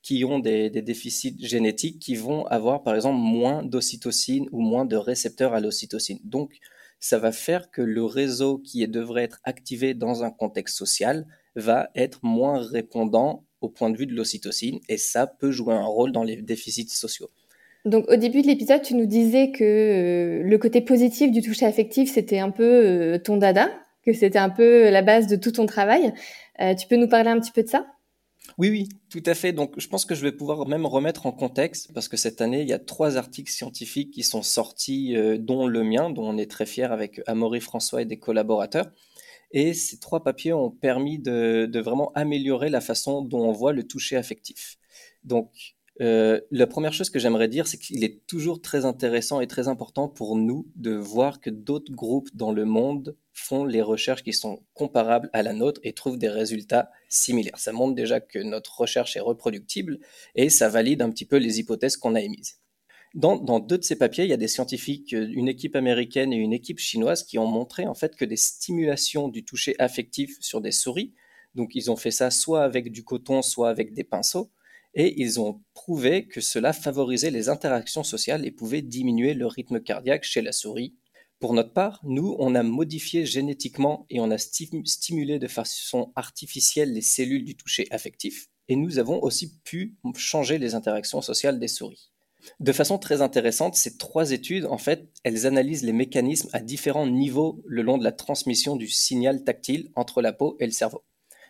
qui 0.02 0.24
ont 0.24 0.38
des, 0.38 0.70
déficits 0.70 1.36
génétiques 1.40 1.98
qui 1.98 2.14
vont 2.14 2.46
avoir 2.46 2.82
par 2.82 2.94
exemple 2.94 3.18
moins 3.18 3.62
d'ocytocine 3.64 4.46
ou 4.52 4.60
moins 4.60 4.84
de 4.84 4.96
récepteurs 4.96 5.54
à 5.54 5.60
l'ocytocine. 5.60 6.20
Donc 6.24 6.52
ça 7.00 7.18
va 7.18 7.32
faire 7.32 7.70
que 7.70 7.82
le 7.82 8.04
réseau 8.04 8.58
qui 8.58 8.86
devrait 8.86 9.24
être 9.24 9.40
activé 9.44 9.94
dans 9.94 10.22
un 10.22 10.30
contexte 10.30 10.76
social 10.76 11.26
va 11.56 11.90
être 11.94 12.20
moins 12.22 12.60
répondant 12.60 13.44
au 13.60 13.68
point 13.68 13.90
de 13.90 13.96
vue 13.96 14.06
de 14.06 14.14
l'ocytocine 14.14 14.78
et 14.88 14.98
ça 14.98 15.26
peut 15.26 15.50
jouer 15.50 15.74
un 15.74 15.84
rôle 15.84 16.12
dans 16.12 16.22
les 16.22 16.36
déficits 16.36 16.88
sociaux. 16.88 17.30
Donc 17.84 18.08
au 18.10 18.16
début 18.16 18.42
de 18.42 18.46
l'épisode, 18.46 18.82
tu 18.82 18.94
nous 18.94 19.06
disais 19.06 19.50
que 19.50 19.64
euh, 19.64 20.42
le 20.42 20.58
côté 20.58 20.80
positif 20.80 21.30
du 21.30 21.42
toucher 21.42 21.66
affectif, 21.66 22.12
c'était 22.12 22.38
un 22.38 22.50
peu 22.50 22.64
euh, 22.64 23.18
ton 23.18 23.36
dada, 23.36 23.70
c'était 24.12 24.38
un 24.38 24.50
peu 24.50 24.90
la 24.90 25.02
base 25.02 25.26
de 25.26 25.36
tout 25.36 25.52
ton 25.52 25.66
travail. 25.66 26.12
Euh, 26.60 26.74
tu 26.74 26.86
peux 26.86 26.96
nous 26.96 27.08
parler 27.08 27.30
un 27.30 27.40
petit 27.40 27.52
peu 27.52 27.62
de 27.62 27.68
ça? 27.68 27.86
Oui, 28.56 28.70
oui, 28.70 28.88
tout 29.10 29.22
à 29.26 29.34
fait. 29.34 29.52
Donc, 29.52 29.74
je 29.78 29.88
pense 29.88 30.04
que 30.06 30.14
je 30.14 30.22
vais 30.22 30.32
pouvoir 30.32 30.66
même 30.66 30.86
remettre 30.86 31.26
en 31.26 31.32
contexte, 31.32 31.92
parce 31.92 32.08
que 32.08 32.16
cette 32.16 32.40
année, 32.40 32.62
il 32.62 32.68
y 32.68 32.72
a 32.72 32.78
trois 32.78 33.16
articles 33.16 33.52
scientifiques 33.52 34.10
qui 34.10 34.22
sont 34.22 34.42
sortis, 34.42 35.14
euh, 35.14 35.36
dont 35.38 35.66
le 35.66 35.84
mien, 35.84 36.10
dont 36.10 36.24
on 36.24 36.38
est 36.38 36.50
très 36.50 36.66
fier 36.66 36.90
avec 36.90 37.20
Amaury 37.26 37.60
François 37.60 38.02
et 38.02 38.06
des 38.06 38.18
collaborateurs. 38.18 38.90
Et 39.50 39.74
ces 39.74 39.98
trois 39.98 40.22
papiers 40.22 40.52
ont 40.52 40.70
permis 40.70 41.18
de, 41.18 41.66
de 41.66 41.80
vraiment 41.80 42.12
améliorer 42.14 42.68
la 42.68 42.80
façon 42.80 43.22
dont 43.22 43.40
on 43.40 43.52
voit 43.52 43.72
le 43.72 43.82
toucher 43.82 44.16
affectif. 44.16 44.76
Donc, 45.24 45.76
euh, 46.00 46.40
la 46.50 46.66
première 46.66 46.92
chose 46.92 47.10
que 47.10 47.18
j'aimerais 47.18 47.48
dire, 47.48 47.66
c'est 47.66 47.78
qu'il 47.78 48.04
est 48.04 48.26
toujours 48.26 48.60
très 48.60 48.84
intéressant 48.84 49.40
et 49.40 49.46
très 49.46 49.68
important 49.68 50.08
pour 50.08 50.36
nous 50.36 50.66
de 50.76 50.94
voir 50.94 51.40
que 51.40 51.50
d'autres 51.50 51.92
groupes 51.92 52.28
dans 52.34 52.52
le 52.52 52.64
monde 52.64 53.16
font 53.38 53.64
les 53.64 53.82
recherches 53.82 54.22
qui 54.22 54.32
sont 54.32 54.62
comparables 54.74 55.30
à 55.32 55.42
la 55.42 55.52
nôtre 55.52 55.80
et 55.84 55.92
trouvent 55.92 56.18
des 56.18 56.28
résultats 56.28 56.90
similaires. 57.08 57.58
Ça 57.58 57.72
montre 57.72 57.94
déjà 57.94 58.20
que 58.20 58.38
notre 58.38 58.80
recherche 58.80 59.16
est 59.16 59.20
reproductible 59.20 59.98
et 60.34 60.50
ça 60.50 60.68
valide 60.68 61.02
un 61.02 61.10
petit 61.10 61.24
peu 61.24 61.36
les 61.36 61.60
hypothèses 61.60 61.96
qu'on 61.96 62.14
a 62.14 62.20
émises. 62.20 62.60
Dans, 63.14 63.58
deux 63.58 63.78
de 63.78 63.84
ces 63.84 63.96
papiers, 63.96 64.24
il 64.24 64.30
y 64.30 64.34
a 64.34 64.38
des 64.38 64.48
scientifiques, 64.48 65.12
une 65.12 65.48
équipe 65.48 65.76
américaine 65.76 66.32
et 66.32 66.36
une 66.36 66.52
équipe 66.52 66.78
chinoise 66.78 67.24
qui 67.24 67.38
ont 67.38 67.46
montré 67.46 67.86
en 67.86 67.94
fait 67.94 68.14
que 68.14 68.24
des 68.24 68.36
stimulations 68.36 69.28
du 69.28 69.44
toucher 69.44 69.74
affectif 69.78 70.36
sur 70.40 70.60
des 70.60 70.72
souris, 70.72 71.14
donc 71.54 71.74
ils 71.74 71.90
ont 71.90 71.96
fait 71.96 72.10
ça 72.10 72.30
soit 72.30 72.62
avec 72.62 72.92
du 72.92 73.04
coton, 73.04 73.40
soit 73.40 73.70
avec 73.70 73.94
des 73.94 74.04
pinceaux, 74.04 74.50
et 74.94 75.20
ils 75.20 75.40
ont 75.40 75.62
prouvé 75.74 76.26
que 76.26 76.40
cela 76.40 76.72
favorisait 76.72 77.30
les 77.30 77.48
interactions 77.48 78.04
sociales 78.04 78.46
et 78.46 78.50
pouvait 78.50 78.82
diminuer 78.82 79.34
le 79.34 79.46
rythme 79.46 79.80
cardiaque 79.80 80.24
chez 80.24 80.42
la 80.42 80.52
souris. 80.52 80.94
Pour 81.40 81.54
notre 81.54 81.72
part, 81.72 82.00
nous, 82.02 82.34
on 82.40 82.56
a 82.56 82.64
modifié 82.64 83.24
génétiquement 83.24 84.06
et 84.10 84.18
on 84.18 84.30
a 84.30 84.38
stimulé 84.38 85.38
de 85.38 85.46
façon 85.46 86.12
artificielle 86.16 86.92
les 86.92 87.02
cellules 87.02 87.44
du 87.44 87.56
toucher 87.56 87.86
affectif, 87.92 88.48
et 88.68 88.74
nous 88.74 88.98
avons 88.98 89.22
aussi 89.22 89.58
pu 89.62 89.96
changer 90.16 90.58
les 90.58 90.74
interactions 90.74 91.22
sociales 91.22 91.60
des 91.60 91.68
souris. 91.68 92.10
De 92.60 92.72
façon 92.72 92.98
très 92.98 93.22
intéressante, 93.22 93.76
ces 93.76 93.96
trois 93.96 94.32
études, 94.32 94.66
en 94.66 94.78
fait, 94.78 95.08
elles 95.22 95.46
analysent 95.46 95.84
les 95.84 95.92
mécanismes 95.92 96.50
à 96.52 96.60
différents 96.60 97.06
niveaux 97.06 97.62
le 97.66 97.82
long 97.82 97.98
de 97.98 98.04
la 98.04 98.12
transmission 98.12 98.76
du 98.76 98.88
signal 98.88 99.44
tactile 99.44 99.90
entre 99.94 100.22
la 100.22 100.32
peau 100.32 100.56
et 100.58 100.66
le 100.66 100.72
cerveau. 100.72 101.04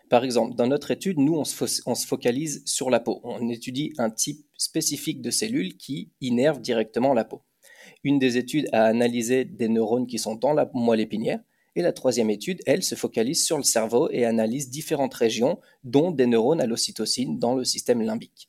Par 0.09 0.23
exemple, 0.23 0.55
dans 0.55 0.67
notre 0.67 0.91
étude, 0.91 1.19
nous, 1.19 1.35
on 1.35 1.45
se, 1.45 2.05
focalise 2.05 2.63
sur 2.65 2.89
la 2.89 2.99
peau. 2.99 3.21
On 3.23 3.47
étudie 3.49 3.93
un 3.99 4.09
type 4.09 4.45
spécifique 4.57 5.21
de 5.21 5.29
cellules 5.29 5.77
qui 5.77 6.11
innervent 6.19 6.61
directement 6.61 7.13
la 7.13 7.25
peau. 7.25 7.43
Une 8.03 8.19
des 8.19 8.37
études 8.37 8.67
a 8.71 8.85
analysé 8.85 9.45
des 9.45 9.69
neurones 9.69 10.07
qui 10.07 10.19
sont 10.19 10.35
dans 10.35 10.53
la 10.53 10.69
moelle 10.73 10.99
épinière. 10.99 11.39
Et 11.75 11.81
la 11.81 11.93
troisième 11.93 12.29
étude, 12.29 12.61
elle, 12.65 12.83
se 12.83 12.95
focalise 12.95 13.45
sur 13.45 13.57
le 13.57 13.63
cerveau 13.63 14.09
et 14.11 14.25
analyse 14.25 14.69
différentes 14.69 15.13
régions, 15.13 15.59
dont 15.83 16.11
des 16.11 16.25
neurones 16.25 16.61
à 16.61 16.65
l'ocytocine 16.65 17.39
dans 17.39 17.55
le 17.55 17.63
système 17.63 18.01
limbique. 18.01 18.47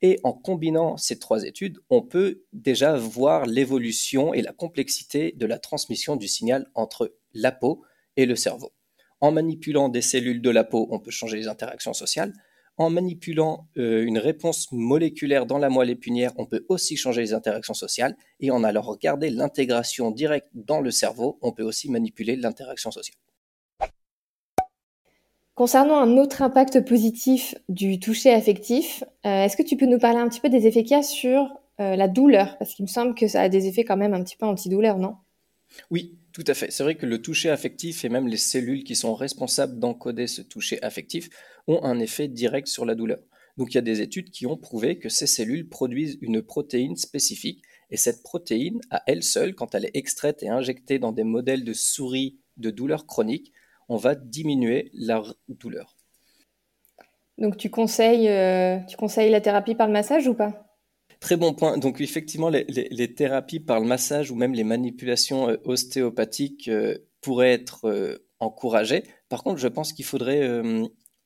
Et 0.00 0.18
en 0.24 0.32
combinant 0.32 0.96
ces 0.96 1.18
trois 1.18 1.44
études, 1.44 1.78
on 1.90 2.02
peut 2.02 2.42
déjà 2.52 2.96
voir 2.96 3.46
l'évolution 3.46 4.34
et 4.34 4.42
la 4.42 4.52
complexité 4.52 5.32
de 5.36 5.46
la 5.46 5.58
transmission 5.58 6.16
du 6.16 6.26
signal 6.26 6.66
entre 6.74 7.14
la 7.34 7.52
peau 7.52 7.82
et 8.16 8.26
le 8.26 8.34
cerveau. 8.34 8.72
En 9.20 9.30
manipulant 9.30 9.88
des 9.88 10.02
cellules 10.02 10.42
de 10.42 10.50
la 10.50 10.64
peau, 10.64 10.88
on 10.90 10.98
peut 10.98 11.12
changer 11.12 11.36
les 11.36 11.46
interactions 11.46 11.94
sociales. 11.94 12.32
En 12.78 12.88
manipulant 12.88 13.68
euh, 13.76 14.02
une 14.04 14.18
réponse 14.18 14.72
moléculaire 14.72 15.44
dans 15.46 15.58
la 15.58 15.68
moelle 15.68 15.90
épinière, 15.90 16.32
on 16.36 16.46
peut 16.46 16.64
aussi 16.68 16.96
changer 16.96 17.20
les 17.20 17.34
interactions 17.34 17.74
sociales. 17.74 18.16
Et 18.40 18.50
en 18.50 18.64
allant 18.64 18.80
regarder 18.80 19.30
l'intégration 19.30 20.10
directe 20.10 20.48
dans 20.54 20.80
le 20.80 20.90
cerveau, 20.90 21.38
on 21.42 21.52
peut 21.52 21.62
aussi 21.62 21.90
manipuler 21.90 22.34
l'interaction 22.34 22.90
sociale. 22.90 23.16
Concernant 25.54 25.98
un 25.98 26.16
autre 26.16 26.40
impact 26.40 26.82
positif 26.86 27.54
du 27.68 28.00
toucher 28.00 28.32
affectif, 28.32 29.04
euh, 29.26 29.44
est-ce 29.44 29.56
que 29.56 29.62
tu 29.62 29.76
peux 29.76 29.86
nous 29.86 29.98
parler 29.98 30.18
un 30.18 30.28
petit 30.28 30.40
peu 30.40 30.48
des 30.48 30.66
effets 30.66 30.82
qu'il 30.82 30.96
y 30.96 31.00
a 31.00 31.02
sur 31.02 31.42
euh, 31.78 31.94
la 31.94 32.08
douleur? 32.08 32.56
Parce 32.58 32.72
qu'il 32.72 32.84
me 32.84 32.88
semble 32.88 33.14
que 33.14 33.28
ça 33.28 33.42
a 33.42 33.48
des 33.50 33.66
effets 33.66 33.84
quand 33.84 33.98
même 33.98 34.14
un 34.14 34.24
petit 34.24 34.36
peu 34.36 34.46
antidouleur, 34.46 34.96
non? 34.96 35.16
Oui, 35.90 36.16
tout 36.32 36.44
à 36.46 36.54
fait. 36.54 36.70
C'est 36.70 36.82
vrai 36.82 36.94
que 36.94 37.06
le 37.06 37.20
toucher 37.20 37.50
affectif 37.50 38.04
et 38.04 38.08
même 38.08 38.26
les 38.26 38.36
cellules 38.36 38.84
qui 38.84 38.96
sont 38.96 39.14
responsables 39.14 39.78
d'encoder 39.78 40.26
ce 40.26 40.42
toucher 40.42 40.82
affectif 40.82 41.28
ont 41.66 41.82
un 41.84 41.98
effet 41.98 42.28
direct 42.28 42.68
sur 42.68 42.84
la 42.84 42.94
douleur. 42.94 43.20
Donc 43.56 43.72
il 43.72 43.74
y 43.74 43.78
a 43.78 43.82
des 43.82 44.00
études 44.00 44.30
qui 44.30 44.46
ont 44.46 44.56
prouvé 44.56 44.98
que 44.98 45.08
ces 45.08 45.26
cellules 45.26 45.68
produisent 45.68 46.18
une 46.22 46.42
protéine 46.42 46.96
spécifique 46.96 47.62
et 47.90 47.98
cette 47.98 48.22
protéine, 48.22 48.80
à 48.90 49.02
elle 49.06 49.22
seule, 49.22 49.54
quand 49.54 49.74
elle 49.74 49.84
est 49.84 49.94
extraite 49.94 50.42
et 50.42 50.48
injectée 50.48 50.98
dans 50.98 51.12
des 51.12 51.24
modèles 51.24 51.64
de 51.64 51.74
souris 51.74 52.38
de 52.56 52.70
douleur 52.70 53.06
chronique, 53.06 53.52
on 53.88 53.96
va 53.96 54.14
diminuer 54.14 54.90
la 54.94 55.22
douleur. 55.48 55.96
Donc 57.36 57.58
tu 57.58 57.68
conseilles, 57.68 58.28
euh, 58.28 58.78
tu 58.88 58.96
conseilles 58.96 59.30
la 59.30 59.42
thérapie 59.42 59.74
par 59.74 59.86
le 59.86 59.92
massage 59.92 60.26
ou 60.26 60.34
pas? 60.34 60.71
Très 61.22 61.36
bon 61.36 61.54
point. 61.54 61.78
Donc 61.78 62.00
effectivement, 62.00 62.50
les, 62.50 63.14
thérapies 63.14 63.60
par 63.60 63.78
le 63.78 63.86
massage 63.86 64.32
ou 64.32 64.34
même 64.34 64.54
les 64.54 64.64
manipulations 64.64 65.48
euh, 65.48 65.56
ostéopathiques 65.64 66.66
euh, 66.66 66.98
pourraient 67.20 67.52
être 67.52 68.20
encouragées. 68.40 69.04
Par 69.28 69.44
contre, 69.44 69.58
je 69.58 69.68
pense 69.68 69.92
qu'il 69.92 70.04
faudrait 70.04 70.44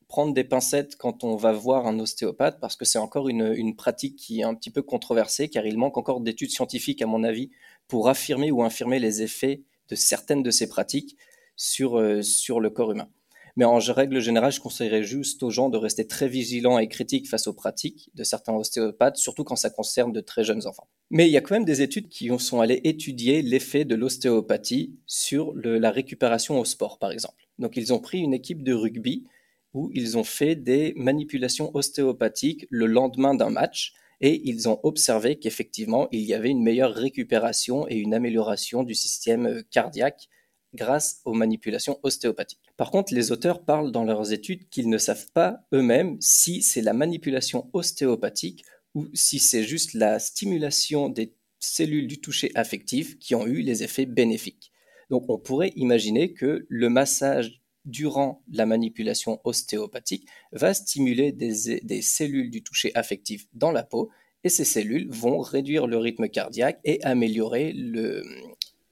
prendre 0.08 0.34
des 0.34 0.44
pincettes 0.44 0.96
quand 0.96 1.24
on 1.24 1.36
va 1.36 1.52
voir 1.52 1.86
un 1.86 1.98
ostéopathe 1.98 2.60
parce 2.60 2.76
que 2.76 2.84
c'est 2.84 2.98
encore 2.98 3.30
une, 3.30 3.54
une, 3.56 3.74
pratique 3.74 4.16
qui 4.16 4.40
est 4.40 4.44
un 4.44 4.54
petit 4.54 4.70
peu 4.70 4.82
controversée 4.82 5.48
car 5.48 5.64
il 5.64 5.78
manque 5.78 5.96
encore 5.96 6.20
d'études 6.20 6.50
scientifiques 6.50 7.00
à 7.00 7.06
mon 7.06 7.24
avis 7.24 7.50
pour 7.88 8.10
affirmer 8.10 8.50
ou 8.50 8.62
infirmer 8.62 8.98
les 8.98 9.22
effets 9.22 9.62
de 9.88 9.94
certaines 9.94 10.42
de 10.42 10.50
ces 10.50 10.68
pratiques 10.68 11.16
sur, 11.56 11.98
euh, 11.98 12.20
sur 12.20 12.60
le 12.60 12.68
corps 12.70 12.92
humain. 12.92 13.08
Mais 13.56 13.64
en 13.64 13.78
règle 13.78 14.20
générale, 14.20 14.52
je 14.52 14.60
conseillerais 14.60 15.02
juste 15.02 15.42
aux 15.42 15.50
gens 15.50 15.70
de 15.70 15.78
rester 15.78 16.06
très 16.06 16.28
vigilants 16.28 16.78
et 16.78 16.88
critiques 16.88 17.26
face 17.26 17.46
aux 17.46 17.54
pratiques 17.54 18.10
de 18.14 18.22
certains 18.22 18.52
ostéopathes, 18.52 19.16
surtout 19.16 19.44
quand 19.44 19.56
ça 19.56 19.70
concerne 19.70 20.12
de 20.12 20.20
très 20.20 20.44
jeunes 20.44 20.66
enfants. 20.66 20.88
Mais 21.10 21.26
il 21.26 21.32
y 21.32 21.38
a 21.38 21.40
quand 21.40 21.54
même 21.54 21.64
des 21.64 21.80
études 21.80 22.08
qui 22.08 22.30
sont 22.38 22.60
allées 22.60 22.82
étudier 22.84 23.40
l'effet 23.40 23.86
de 23.86 23.94
l'ostéopathie 23.94 24.94
sur 25.06 25.54
la 25.54 25.90
récupération 25.90 26.60
au 26.60 26.66
sport, 26.66 26.98
par 26.98 27.12
exemple. 27.12 27.46
Donc 27.58 27.76
ils 27.76 27.94
ont 27.94 27.98
pris 27.98 28.18
une 28.18 28.34
équipe 28.34 28.62
de 28.62 28.74
rugby 28.74 29.24
où 29.72 29.90
ils 29.94 30.18
ont 30.18 30.24
fait 30.24 30.54
des 30.54 30.92
manipulations 30.96 31.74
ostéopathiques 31.74 32.66
le 32.70 32.86
lendemain 32.86 33.34
d'un 33.34 33.50
match 33.50 33.94
et 34.20 34.48
ils 34.48 34.68
ont 34.68 34.80
observé 34.82 35.36
qu'effectivement, 35.36 36.08
il 36.12 36.22
y 36.22 36.34
avait 36.34 36.50
une 36.50 36.62
meilleure 36.62 36.94
récupération 36.94 37.86
et 37.88 37.96
une 37.96 38.14
amélioration 38.14 38.82
du 38.82 38.94
système 38.94 39.62
cardiaque 39.70 40.28
grâce 40.74 41.20
aux 41.24 41.32
manipulations 41.32 41.98
ostéopathiques. 42.02 42.60
Par 42.76 42.90
contre, 42.90 43.14
les 43.14 43.32
auteurs 43.32 43.64
parlent 43.64 43.92
dans 43.92 44.04
leurs 44.04 44.32
études 44.32 44.68
qu'ils 44.68 44.90
ne 44.90 44.98
savent 44.98 45.30
pas 45.32 45.60
eux-mêmes 45.72 46.16
si 46.20 46.62
c'est 46.62 46.82
la 46.82 46.92
manipulation 46.92 47.70
ostéopathique 47.72 48.64
ou 48.94 49.08
si 49.14 49.38
c'est 49.38 49.64
juste 49.64 49.94
la 49.94 50.18
stimulation 50.18 51.08
des 51.08 51.34
cellules 51.58 52.06
du 52.06 52.20
toucher 52.20 52.50
affectif 52.54 53.18
qui 53.18 53.34
ont 53.34 53.46
eu 53.46 53.60
les 53.60 53.82
effets 53.82 54.06
bénéfiques. 54.06 54.72
Donc 55.10 55.24
on 55.28 55.38
pourrait 55.38 55.72
imaginer 55.76 56.32
que 56.32 56.66
le 56.68 56.88
massage 56.88 57.62
durant 57.84 58.42
la 58.50 58.66
manipulation 58.66 59.40
ostéopathique 59.44 60.26
va 60.52 60.74
stimuler 60.74 61.32
des, 61.32 62.02
cellules 62.02 62.50
du 62.50 62.62
toucher 62.62 62.90
affectif 62.94 63.46
dans 63.54 63.70
la 63.70 63.84
peau 63.84 64.10
et 64.42 64.48
ces 64.48 64.64
cellules 64.64 65.08
vont 65.08 65.38
réduire 65.38 65.86
le 65.86 65.98
rythme 65.98 66.28
cardiaque 66.28 66.80
et 66.84 67.02
améliorer 67.04 67.72
le, 67.72 68.22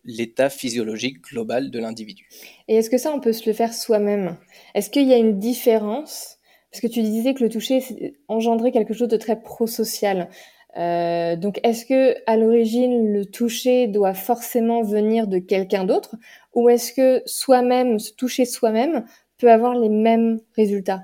l'état 0.04 0.50
physiologique 0.50 1.22
global 1.22 1.70
de 1.70 1.78
l'individu. 1.78 2.28
Et 2.68 2.76
est-ce 2.76 2.90
que 2.90 2.98
ça, 2.98 3.12
on 3.12 3.20
peut 3.20 3.32
se 3.32 3.48
le 3.48 3.54
faire 3.54 3.72
soi-même? 3.74 4.36
Est-ce 4.74 4.90
qu'il 4.90 5.08
y 5.08 5.14
a 5.14 5.18
une 5.18 5.38
différence? 5.38 6.38
Parce 6.70 6.80
que 6.80 6.86
tu 6.86 7.02
disais 7.02 7.34
que 7.34 7.44
le 7.44 7.50
toucher 7.50 7.82
engendrait 8.28 8.72
quelque 8.72 8.94
chose 8.94 9.08
de 9.08 9.16
très 9.16 9.40
prosocial. 9.40 10.28
Euh, 10.76 11.36
donc, 11.36 11.60
est-ce 11.62 11.86
que 11.86 12.16
à 12.26 12.36
l'origine, 12.36 13.12
le 13.12 13.24
toucher 13.26 13.86
doit 13.86 14.14
forcément 14.14 14.82
venir 14.82 15.28
de 15.28 15.38
quelqu'un 15.38 15.84
d'autre, 15.84 16.16
ou 16.52 16.68
est-ce 16.68 16.92
que 16.92 17.22
soi-même, 17.26 17.98
se 17.98 18.12
toucher 18.12 18.44
soi-même, 18.44 19.04
peut 19.38 19.50
avoir 19.50 19.78
les 19.78 19.88
mêmes 19.88 20.40
résultats? 20.56 21.02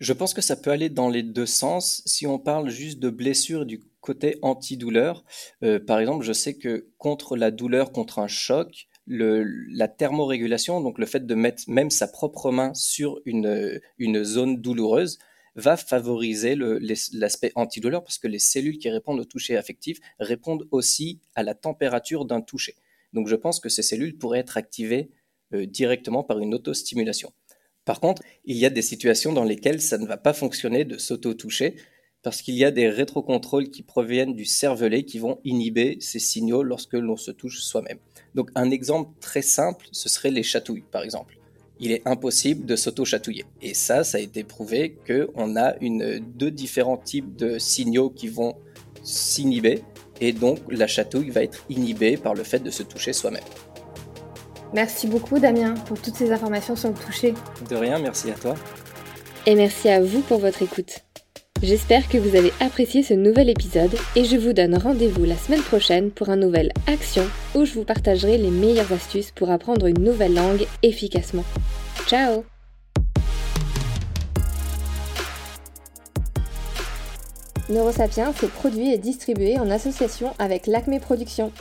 Je 0.00 0.12
pense 0.12 0.34
que 0.34 0.42
ça 0.42 0.56
peut 0.56 0.70
aller 0.70 0.88
dans 0.88 1.08
les 1.08 1.22
deux 1.22 1.46
sens. 1.46 2.02
Si 2.06 2.26
on 2.26 2.38
parle 2.38 2.70
juste 2.70 2.98
de 2.98 3.10
blessure 3.10 3.66
du 3.66 3.80
côté 4.02 4.38
antidouleur, 4.42 5.24
euh, 5.62 5.78
par 5.78 5.98
exemple, 5.98 6.24
je 6.24 6.34
sais 6.34 6.58
que 6.58 6.88
contre 6.98 7.36
la 7.36 7.50
douleur, 7.50 7.92
contre 7.92 8.18
un 8.18 8.28
choc, 8.28 8.88
la 9.06 9.88
thermorégulation, 9.88 10.80
donc 10.80 10.98
le 10.98 11.06
fait 11.06 11.26
de 11.26 11.34
mettre 11.34 11.62
même 11.68 11.90
sa 11.90 12.06
propre 12.06 12.50
main 12.50 12.74
sur 12.74 13.20
une, 13.24 14.24
zone 14.24 14.60
douloureuse, 14.60 15.18
va 15.54 15.76
favoriser 15.76 16.56
l'aspect 17.12 17.52
antidouleur 17.54 18.04
parce 18.04 18.18
que 18.18 18.28
les 18.28 18.38
cellules 18.38 18.78
qui 18.78 18.88
répondent 18.90 19.20
au 19.20 19.24
toucher 19.24 19.56
affectif 19.56 19.98
répondent 20.18 20.66
aussi 20.70 21.20
à 21.34 21.42
la 21.42 21.54
température 21.54 22.24
d'un 22.24 22.40
toucher. 22.40 22.74
Donc 23.12 23.28
je 23.28 23.36
pense 23.36 23.60
que 23.60 23.68
ces 23.68 23.82
cellules 23.82 24.16
pourraient 24.16 24.38
être 24.38 24.56
activées 24.56 25.10
euh, 25.52 25.66
directement 25.66 26.22
par 26.22 26.38
une 26.38 26.54
autostimulation. 26.54 27.32
Par 27.84 28.00
contre, 28.00 28.22
il 28.44 28.56
y 28.56 28.64
a 28.64 28.70
des 28.70 28.82
situations 28.82 29.32
dans 29.32 29.44
lesquelles 29.44 29.82
ça 29.82 29.98
ne 29.98 30.06
va 30.06 30.16
pas 30.16 30.32
fonctionner 30.32 30.84
de 30.84 30.96
s'auto-toucher 30.96 31.76
parce 32.22 32.42
qu'il 32.42 32.54
y 32.54 32.64
a 32.64 32.70
des 32.70 32.88
rétrocontrôles 32.88 33.68
qui 33.68 33.82
proviennent 33.82 34.34
du 34.34 34.44
cervelet 34.44 35.02
qui 35.02 35.18
vont 35.18 35.38
inhiber 35.44 35.98
ces 36.00 36.18
signaux 36.18 36.62
lorsque 36.62 36.94
l'on 36.94 37.16
se 37.16 37.30
touche 37.30 37.60
soi-même. 37.60 37.98
Donc 38.34 38.50
un 38.54 38.70
exemple 38.70 39.10
très 39.20 39.42
simple, 39.42 39.86
ce 39.92 40.08
serait 40.08 40.30
les 40.30 40.42
chatouilles 40.42 40.84
par 40.90 41.02
exemple. 41.02 41.38
Il 41.80 41.90
est 41.90 42.02
impossible 42.06 42.64
de 42.64 42.76
s'auto-chatouiller. 42.76 43.44
Et 43.60 43.74
ça, 43.74 44.04
ça 44.04 44.18
a 44.18 44.20
été 44.20 44.44
prouvé 44.44 44.96
qu'on 45.06 45.56
a 45.56 45.74
une, 45.80 46.20
deux 46.20 46.52
différents 46.52 46.96
types 46.96 47.34
de 47.34 47.58
signaux 47.58 48.08
qui 48.08 48.28
vont 48.28 48.54
s'inhiber 49.02 49.82
et 50.20 50.32
donc 50.32 50.60
la 50.68 50.86
chatouille 50.86 51.30
va 51.30 51.42
être 51.42 51.64
inhibée 51.68 52.16
par 52.16 52.34
le 52.34 52.44
fait 52.44 52.60
de 52.60 52.70
se 52.70 52.84
toucher 52.84 53.12
soi-même. 53.12 53.42
Merci 54.72 55.06
beaucoup 55.08 55.38
Damien 55.38 55.74
pour 55.86 56.00
toutes 56.00 56.14
ces 56.14 56.30
informations 56.30 56.76
sur 56.76 56.90
le 56.90 56.94
toucher. 56.94 57.34
De 57.68 57.76
rien, 57.76 57.98
merci 57.98 58.30
à 58.30 58.34
toi. 58.34 58.54
Et 59.44 59.56
merci 59.56 59.88
à 59.88 60.00
vous 60.00 60.20
pour 60.20 60.38
votre 60.38 60.62
écoute. 60.62 61.02
J'espère 61.62 62.08
que 62.08 62.18
vous 62.18 62.34
avez 62.34 62.52
apprécié 62.58 63.04
ce 63.04 63.14
nouvel 63.14 63.48
épisode 63.48 63.94
et 64.16 64.24
je 64.24 64.36
vous 64.36 64.52
donne 64.52 64.76
rendez-vous 64.76 65.24
la 65.24 65.36
semaine 65.36 65.62
prochaine 65.62 66.10
pour 66.10 66.28
un 66.28 66.34
nouvel 66.34 66.72
Action 66.88 67.22
où 67.54 67.64
je 67.64 67.74
vous 67.74 67.84
partagerai 67.84 68.36
les 68.36 68.50
meilleures 68.50 68.92
astuces 68.92 69.30
pour 69.30 69.48
apprendre 69.48 69.86
une 69.86 70.02
nouvelle 70.02 70.34
langue 70.34 70.66
efficacement. 70.82 71.44
Ciao 72.08 72.44
Neurosapiens 77.70 78.32
est 78.42 78.46
produit 78.48 78.92
et 78.92 78.98
distribué 78.98 79.56
en 79.60 79.70
association 79.70 80.34
avec 80.40 80.66
l'Acme 80.66 80.98
Productions. 80.98 81.52